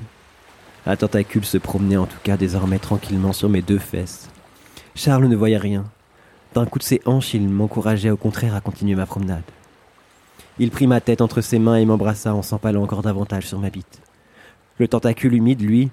Un 0.87 0.97
tentacule 0.97 1.45
se 1.45 1.59
promenait 1.59 1.97
en 1.97 2.07
tout 2.07 2.19
cas 2.23 2.37
désormais 2.37 2.79
tranquillement 2.79 3.33
sur 3.33 3.49
mes 3.49 3.63
deux 3.63 3.79
fesses. 3.79 4.29
Charles 4.95 5.27
ne 5.27 5.37
voyait 5.37 5.59
rien. 5.59 5.85
D'un 6.55 6.67
coup 6.67 6.79
de 6.79 6.85
ses 6.85 7.01
hanches, 7.05 7.35
il 7.35 7.49
m'encourageait 7.49 8.11
au 8.11 8.17
contraire 8.17 8.55
à 8.55 8.61
continuer 8.61 8.95
ma 8.95 9.07
promenade. 9.07 9.43
Il 10.59 10.71
prit 10.71 10.87
ma 10.87 11.01
tête 11.01 11.21
entre 11.21 11.41
ses 11.41 11.59
mains 11.59 11.77
et 11.77 11.85
m'embrassa 11.85 12.35
en 12.35 12.43
s'empalant 12.43 12.83
encore 12.83 13.03
davantage 13.03 13.47
sur 13.47 13.59
ma 13.59 13.71
bite. 13.71 14.01
Le 14.79 14.89
tentacule 14.89 15.35
humide, 15.35 15.61
lui, 15.61 15.91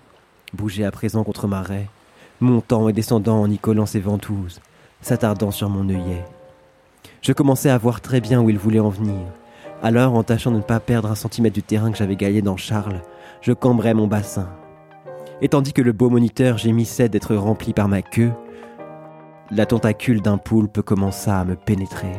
bougeait 0.53 0.85
à 0.85 0.91
présent 0.91 1.23
contre 1.23 1.47
ma 1.47 1.61
raie, 1.61 1.87
montant 2.39 2.89
et 2.89 2.93
descendant 2.93 3.41
en 3.41 3.51
y 3.51 3.59
collant 3.59 3.85
ses 3.85 3.99
ventouses, 3.99 4.61
s'attardant 5.01 5.51
sur 5.51 5.69
mon 5.69 5.87
œillet. 5.89 6.23
Je 7.21 7.33
commençais 7.33 7.69
à 7.69 7.77
voir 7.77 8.01
très 8.01 8.21
bien 8.21 8.41
où 8.41 8.49
il 8.49 8.57
voulait 8.57 8.79
en 8.79 8.89
venir. 8.89 9.21
Alors, 9.83 10.15
en 10.15 10.23
tâchant 10.23 10.51
de 10.51 10.57
ne 10.57 10.61
pas 10.61 10.79
perdre 10.79 11.11
un 11.11 11.15
centimètre 11.15 11.53
du 11.53 11.63
terrain 11.63 11.91
que 11.91 11.97
j'avais 11.97 12.15
gagné 12.15 12.41
dans 12.41 12.57
Charles, 12.57 13.01
je 13.41 13.51
cambrais 13.51 13.93
mon 13.93 14.07
bassin. 14.07 14.49
Et 15.41 15.49
tandis 15.49 15.73
que 15.73 15.81
le 15.81 15.91
beau 15.91 16.09
moniteur 16.09 16.57
gémissait 16.57 17.09
d'être 17.09 17.35
rempli 17.35 17.73
par 17.73 17.87
ma 17.87 18.01
queue, 18.01 18.31
la 19.51 19.65
tentacule 19.65 20.21
d'un 20.21 20.37
poulpe 20.37 20.81
commença 20.81 21.39
à 21.39 21.45
me 21.45 21.55
pénétrer. 21.55 22.11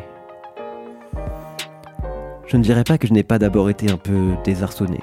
Je 2.47 2.57
ne 2.57 2.63
dirais 2.63 2.85
pas 2.85 2.99
que 2.99 3.07
je 3.07 3.13
n'ai 3.13 3.25
pas 3.25 3.39
d'abord 3.39 3.71
été 3.71 3.91
un 3.91 3.97
peu 3.97 4.35
désarçonné. 4.45 5.01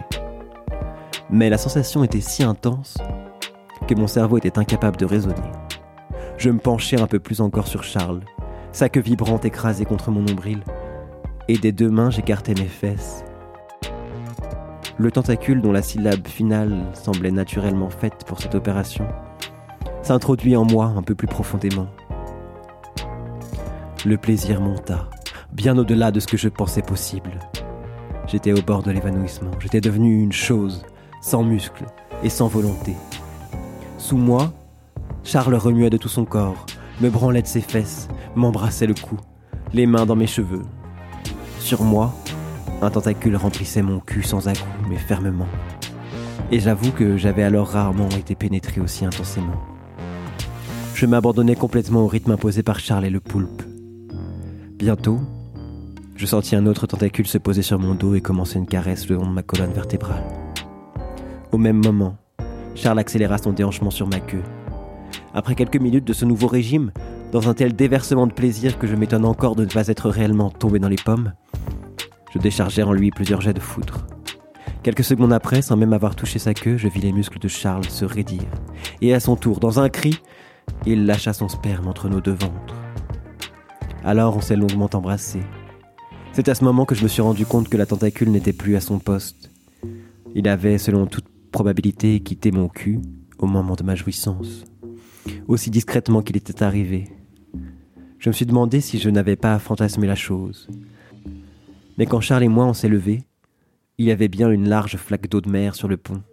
Mais 1.29 1.49
la 1.49 1.57
sensation 1.57 2.03
était 2.03 2.21
si 2.21 2.43
intense 2.43 2.97
que 3.87 3.95
mon 3.95 4.07
cerveau 4.07 4.37
était 4.37 4.59
incapable 4.59 4.97
de 4.97 5.05
raisonner. 5.05 5.51
Je 6.37 6.49
me 6.49 6.59
penchai 6.59 7.01
un 7.01 7.07
peu 7.07 7.19
plus 7.19 7.41
encore 7.41 7.67
sur 7.67 7.83
Charles, 7.83 8.21
sa 8.71 8.89
queue 8.89 9.01
vibrante 9.01 9.43
écrasée 9.43 9.85
contre 9.85 10.11
mon 10.11 10.21
nombril, 10.21 10.63
et 11.47 11.57
des 11.57 11.71
deux 11.71 11.89
mains 11.89 12.09
j'écartais 12.09 12.53
mes 12.53 12.65
fesses. 12.65 13.25
Le 14.97 15.11
tentacule 15.11 15.61
dont 15.61 15.71
la 15.71 15.81
syllabe 15.81 16.27
finale 16.27 16.83
semblait 16.93 17.31
naturellement 17.31 17.89
faite 17.89 18.23
pour 18.27 18.39
cette 18.39 18.55
opération 18.55 19.05
s'introduit 20.03 20.55
en 20.57 20.65
moi 20.65 20.93
un 20.97 21.01
peu 21.01 21.15
plus 21.15 21.27
profondément. 21.27 21.87
Le 24.05 24.17
plaisir 24.17 24.59
monta, 24.59 25.09
bien 25.53 25.77
au-delà 25.77 26.11
de 26.11 26.19
ce 26.19 26.27
que 26.27 26.37
je 26.37 26.49
pensais 26.49 26.81
possible. 26.81 27.39
J'étais 28.27 28.51
au 28.51 28.61
bord 28.61 28.83
de 28.83 28.91
l'évanouissement, 28.91 29.51
j'étais 29.59 29.81
devenu 29.81 30.21
une 30.21 30.33
chose, 30.33 30.85
sans 31.21 31.43
muscles 31.43 31.85
et 32.21 32.29
sans 32.29 32.47
volonté. 32.47 32.93
Sous 33.97 34.17
moi, 34.17 34.51
Charles 35.23 35.55
remuait 35.55 35.89
de 35.89 35.97
tout 35.97 36.09
son 36.09 36.25
corps, 36.25 36.65
me 36.99 37.09
branlait 37.09 37.41
de 37.41 37.47
ses 37.47 37.61
fesses, 37.61 38.09
m'embrassait 38.35 38.87
le 38.87 38.93
cou, 38.93 39.17
les 39.73 39.85
mains 39.85 40.05
dans 40.05 40.17
mes 40.17 40.27
cheveux. 40.27 40.63
Sur 41.59 41.83
moi, 41.83 42.13
un 42.83 42.91
tentacule 42.91 43.35
remplissait 43.35 43.81
mon 43.81 43.99
cul 43.99 44.23
sans 44.23 44.47
à 44.47 44.53
mais 44.89 44.97
fermement. 44.97 45.47
Et 46.51 46.59
j'avoue 46.59 46.91
que 46.91 47.17
j'avais 47.17 47.43
alors 47.43 47.69
rarement 47.69 48.09
été 48.09 48.35
pénétré 48.35 48.81
aussi 48.81 49.05
intensément. 49.05 49.55
Je 50.93 51.05
m'abandonnais 51.05 51.55
complètement 51.55 52.01
au 52.01 52.07
rythme 52.07 52.31
imposé 52.31 52.63
par 52.63 52.79
Charles 52.79 53.05
et 53.05 53.09
le 53.09 53.19
poulpe. 53.19 53.63
Bientôt, 54.77 55.19
je 56.15 56.25
sentis 56.25 56.55
un 56.55 56.65
autre 56.65 56.87
tentacule 56.87 57.27
se 57.27 57.37
poser 57.37 57.61
sur 57.61 57.79
mon 57.79 57.95
dos 57.95 58.15
et 58.15 58.21
commencer 58.21 58.59
une 58.59 58.67
caresse 58.67 59.09
le 59.09 59.15
long 59.15 59.25
de 59.25 59.33
ma 59.33 59.43
colonne 59.43 59.73
vertébrale. 59.73 60.23
Au 61.51 61.57
même 61.57 61.83
moment, 61.83 62.17
Charles 62.75 62.99
accéléra 62.99 63.37
son 63.37 63.53
déhanchement 63.53 63.91
sur 63.91 64.07
ma 64.07 64.19
queue. 64.19 64.43
Après 65.33 65.55
quelques 65.55 65.81
minutes 65.81 66.05
de 66.05 66.13
ce 66.13 66.25
nouveau 66.25 66.47
régime, 66.47 66.91
dans 67.31 67.49
un 67.49 67.53
tel 67.53 67.73
déversement 67.73 68.27
de 68.27 68.33
plaisir 68.33 68.77
que 68.77 68.87
je 68.87 68.95
m'étonne 68.95 69.25
encore 69.25 69.55
de 69.55 69.65
ne 69.65 69.69
pas 69.69 69.87
être 69.87 70.09
réellement 70.09 70.51
tombé 70.51 70.79
dans 70.79 70.89
les 70.89 70.95
pommes, 70.95 71.33
je 72.33 72.39
déchargeai 72.39 72.81
en 72.83 72.93
lui 72.93 73.11
plusieurs 73.11 73.41
jets 73.41 73.53
de 73.53 73.59
foudre. 73.59 74.07
Quelques 74.81 75.03
secondes 75.03 75.31
après, 75.31 75.61
sans 75.61 75.77
même 75.77 75.93
avoir 75.93 76.15
touché 76.15 76.39
sa 76.39 76.53
queue, 76.53 76.77
je 76.77 76.87
vis 76.87 76.99
les 76.99 77.13
muscles 77.13 77.39
de 77.39 77.47
Charles 77.47 77.85
se 77.85 78.05
raidir. 78.05 78.43
Et 79.01 79.13
à 79.13 79.19
son 79.19 79.35
tour, 79.35 79.59
dans 79.59 79.79
un 79.79 79.87
cri, 79.87 80.19
il 80.85 81.05
lâcha 81.05 81.31
son 81.31 81.47
sperme 81.47 81.87
entre 81.87 82.09
nos 82.09 82.21
deux 82.21 82.33
ventres. 82.33 82.75
Alors 84.03 84.35
on 84.35 84.41
s'est 84.41 84.55
longuement 84.55 84.89
embrassé. 84.93 85.41
C'est 86.33 86.49
à 86.49 86.55
ce 86.55 86.63
moment 86.63 86.85
que 86.85 86.95
je 86.95 87.03
me 87.03 87.07
suis 87.07 87.21
rendu 87.21 87.45
compte 87.45 87.69
que 87.69 87.77
la 87.77 87.85
tentacule 87.85 88.31
n'était 88.31 88.51
plus 88.51 88.75
à 88.75 88.81
son 88.81 88.97
poste. 88.97 89.51
Il 90.33 90.47
avait, 90.47 90.79
selon 90.79 91.05
toute 91.05 91.27
probabilité, 91.51 92.19
quitté 92.19 92.51
mon 92.51 92.67
cul 92.67 92.99
au 93.37 93.45
moment 93.45 93.75
de 93.75 93.83
ma 93.83 93.93
jouissance, 93.93 94.65
aussi 95.47 95.69
discrètement 95.69 96.23
qu'il 96.23 96.37
était 96.37 96.63
arrivé. 96.63 97.09
Je 98.17 98.29
me 98.29 98.33
suis 98.33 98.47
demandé 98.47 98.81
si 98.81 98.97
je 98.97 99.09
n'avais 99.09 99.35
pas 99.35 99.59
fantasmé 99.59 100.07
la 100.07 100.15
chose. 100.15 100.67
Mais 101.97 102.05
quand 102.05 102.21
Charles 102.21 102.43
et 102.43 102.47
moi 102.47 102.65
on 102.65 102.73
s'est 102.73 102.89
levés, 102.89 103.23
il 103.97 104.05
y 104.05 104.11
avait 104.11 104.27
bien 104.27 104.49
une 104.49 104.67
large 104.67 104.97
flaque 104.97 105.29
d'eau 105.29 105.41
de 105.41 105.49
mer 105.49 105.75
sur 105.75 105.87
le 105.87 105.97
pont. 105.97 106.23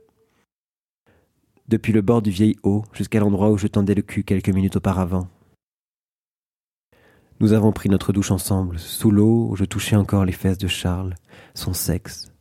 Depuis 1.68 1.92
le 1.92 2.00
bord 2.00 2.22
du 2.22 2.30
vieil 2.30 2.56
eau 2.62 2.84
jusqu'à 2.92 3.20
l'endroit 3.20 3.50
où 3.50 3.58
je 3.58 3.66
tendais 3.66 3.94
le 3.94 4.02
cul 4.02 4.24
quelques 4.24 4.48
minutes 4.48 4.76
auparavant. 4.76 5.28
Nous 7.38 7.52
avons 7.52 7.72
pris 7.72 7.88
notre 7.88 8.12
douche 8.12 8.30
ensemble, 8.30 8.78
sous 8.78 9.10
l'eau 9.10 9.54
je 9.56 9.64
touchais 9.64 9.96
encore 9.96 10.24
les 10.24 10.32
fesses 10.32 10.58
de 10.58 10.66
Charles, 10.66 11.14
son 11.54 11.72
sexe. 11.72 12.32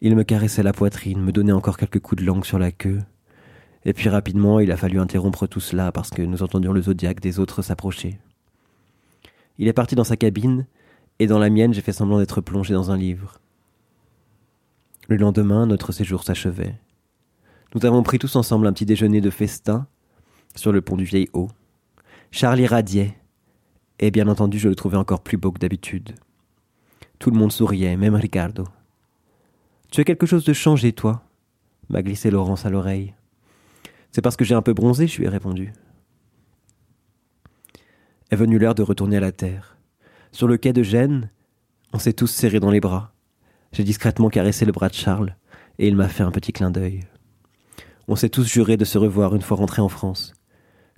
Il 0.00 0.14
me 0.14 0.24
caressait 0.24 0.62
la 0.62 0.72
poitrine, 0.72 1.22
me 1.22 1.32
donnait 1.32 1.52
encore 1.52 1.78
quelques 1.78 2.00
coups 2.00 2.20
de 2.20 2.26
langue 2.26 2.44
sur 2.44 2.58
la 2.58 2.70
queue. 2.70 3.00
Et 3.84 3.92
puis 3.92 4.08
rapidement, 4.08 4.60
il 4.60 4.70
a 4.70 4.76
fallu 4.76 5.00
interrompre 5.00 5.46
tout 5.46 5.60
cela 5.60 5.90
parce 5.92 6.10
que 6.10 6.22
nous 6.22 6.42
entendions 6.42 6.72
le 6.72 6.82
zodiaque 6.82 7.20
des 7.20 7.38
autres 7.38 7.62
s'approcher. 7.62 8.18
Il 9.58 9.68
est 9.68 9.72
parti 9.72 9.94
dans 9.94 10.04
sa 10.04 10.16
cabine, 10.16 10.66
et 11.18 11.26
dans 11.26 11.38
la 11.38 11.50
mienne, 11.50 11.72
j'ai 11.72 11.80
fait 11.80 11.92
semblant 11.92 12.18
d'être 12.18 12.40
plongé 12.40 12.74
dans 12.74 12.90
un 12.90 12.96
livre. 12.96 13.40
Le 15.08 15.16
lendemain, 15.16 15.66
notre 15.66 15.92
séjour 15.92 16.24
s'achevait. 16.24 16.74
Nous 17.74 17.86
avons 17.86 18.02
pris 18.02 18.18
tous 18.18 18.36
ensemble 18.36 18.66
un 18.66 18.72
petit 18.72 18.86
déjeuner 18.86 19.20
de 19.20 19.30
festin 19.30 19.86
sur 20.54 20.72
le 20.72 20.80
pont 20.80 20.96
du 20.96 21.04
vieil 21.04 21.28
haut. 21.32 21.48
Charles 22.30 22.60
irradiait, 22.60 23.16
et 23.98 24.10
bien 24.10 24.28
entendu, 24.28 24.58
je 24.58 24.68
le 24.68 24.74
trouvais 24.74 24.96
encore 24.96 25.22
plus 25.22 25.36
beau 25.36 25.52
que 25.52 25.58
d'habitude. 25.58 26.14
Tout 27.18 27.30
le 27.30 27.38
monde 27.38 27.52
souriait, 27.52 27.96
même 27.96 28.14
Ricardo. 28.14 28.66
Tu 29.90 30.00
as 30.00 30.04
quelque 30.04 30.26
chose 30.26 30.44
de 30.44 30.52
changé, 30.52 30.92
toi? 30.92 31.22
m'a 31.88 32.02
glissé 32.02 32.30
Laurence 32.30 32.66
à 32.66 32.70
l'oreille. 32.70 33.14
C'est 34.10 34.22
parce 34.22 34.36
que 34.36 34.44
j'ai 34.44 34.54
un 34.54 34.62
peu 34.62 34.74
bronzé, 34.74 35.06
je 35.06 35.18
lui 35.18 35.26
ai 35.26 35.28
répondu. 35.28 35.72
Est 38.30 38.36
venue 38.36 38.58
l'heure 38.58 38.74
de 38.74 38.82
retourner 38.82 39.18
à 39.18 39.20
la 39.20 39.32
terre. 39.32 39.75
Sur 40.36 40.48
le 40.48 40.58
quai 40.58 40.74
de 40.74 40.82
Gênes, 40.82 41.30
on 41.94 41.98
s'est 41.98 42.12
tous 42.12 42.26
serrés 42.26 42.60
dans 42.60 42.70
les 42.70 42.78
bras. 42.78 43.14
J'ai 43.72 43.84
discrètement 43.84 44.28
caressé 44.28 44.66
le 44.66 44.72
bras 44.72 44.90
de 44.90 44.94
Charles, 44.94 45.34
et 45.78 45.88
il 45.88 45.96
m'a 45.96 46.10
fait 46.10 46.24
un 46.24 46.30
petit 46.30 46.52
clin 46.52 46.70
d'œil. 46.70 47.04
On 48.06 48.16
s'est 48.16 48.28
tous 48.28 48.46
juré 48.46 48.76
de 48.76 48.84
se 48.84 48.98
revoir 48.98 49.34
une 49.34 49.40
fois 49.40 49.56
rentrés 49.56 49.80
en 49.80 49.88
France. 49.88 50.34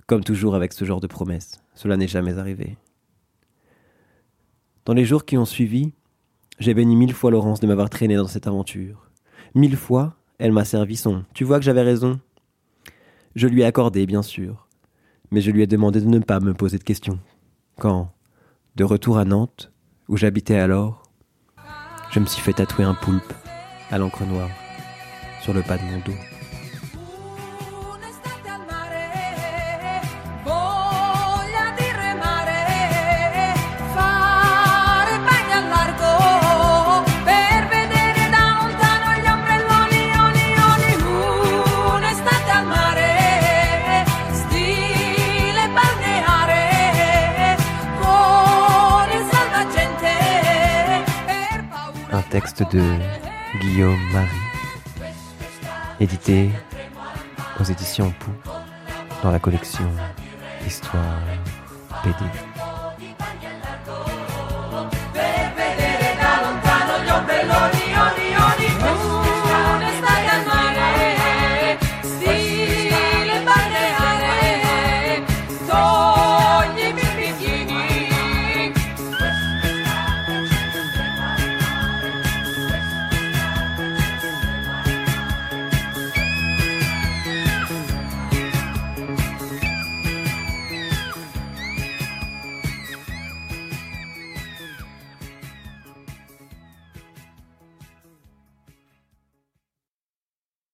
Comme 0.07 0.25
toujours 0.25 0.55
avec 0.55 0.73
ce 0.73 0.83
genre 0.83 0.99
de 0.99 1.07
promesses, 1.07 1.61
cela 1.73 1.95
n'est 1.95 2.09
jamais 2.09 2.37
arrivé. 2.37 2.75
Dans 4.83 4.93
les 4.93 5.05
jours 5.05 5.23
qui 5.23 5.37
ont 5.37 5.45
suivi, 5.45 5.93
j'ai 6.59 6.73
béni 6.73 6.97
mille 6.97 7.13
fois 7.13 7.31
Laurence 7.31 7.61
de 7.61 7.67
m'avoir 7.67 7.89
traîné 7.89 8.17
dans 8.17 8.27
cette 8.27 8.45
aventure. 8.45 9.09
Mille 9.55 9.77
fois, 9.77 10.17
elle 10.37 10.51
m'a 10.51 10.65
servi 10.65 10.97
son 10.97 11.23
Tu 11.33 11.45
vois 11.45 11.59
que 11.59 11.65
j'avais 11.65 11.83
raison? 11.83 12.19
Je 13.35 13.47
lui 13.47 13.61
ai 13.61 13.65
accordé, 13.65 14.05
bien 14.05 14.21
sûr, 14.21 14.67
mais 15.31 15.39
je 15.39 15.51
lui 15.51 15.61
ai 15.61 15.67
demandé 15.67 16.01
de 16.01 16.07
ne 16.07 16.19
pas 16.19 16.41
me 16.41 16.53
poser 16.53 16.77
de 16.77 16.83
questions. 16.83 17.19
Quand, 17.77 18.11
de 18.79 18.85
retour 18.85 19.17
à 19.17 19.25
Nantes, 19.25 19.73
où 20.07 20.15
j'habitais 20.15 20.57
alors, 20.57 21.03
je 22.11 22.21
me 22.21 22.25
suis 22.25 22.41
fait 22.41 22.53
tatouer 22.53 22.85
un 22.85 22.93
poulpe 22.93 23.33
à 23.91 23.97
l'encre 23.97 24.23
noire 24.23 24.47
sur 25.41 25.53
le 25.53 25.61
pas 25.61 25.77
de 25.77 25.83
mon 25.83 25.97
dos. 25.97 26.38
Texte 52.29 52.63
de 52.71 52.81
Guillaume 53.59 53.99
Marie, 54.11 54.29
édité 55.99 56.51
aux 57.59 57.63
éditions 57.63 58.13
Pou 58.19 58.31
dans 59.23 59.31
la 59.31 59.39
collection 59.39 59.89
Histoire 60.65 61.19
BD. 62.03 62.48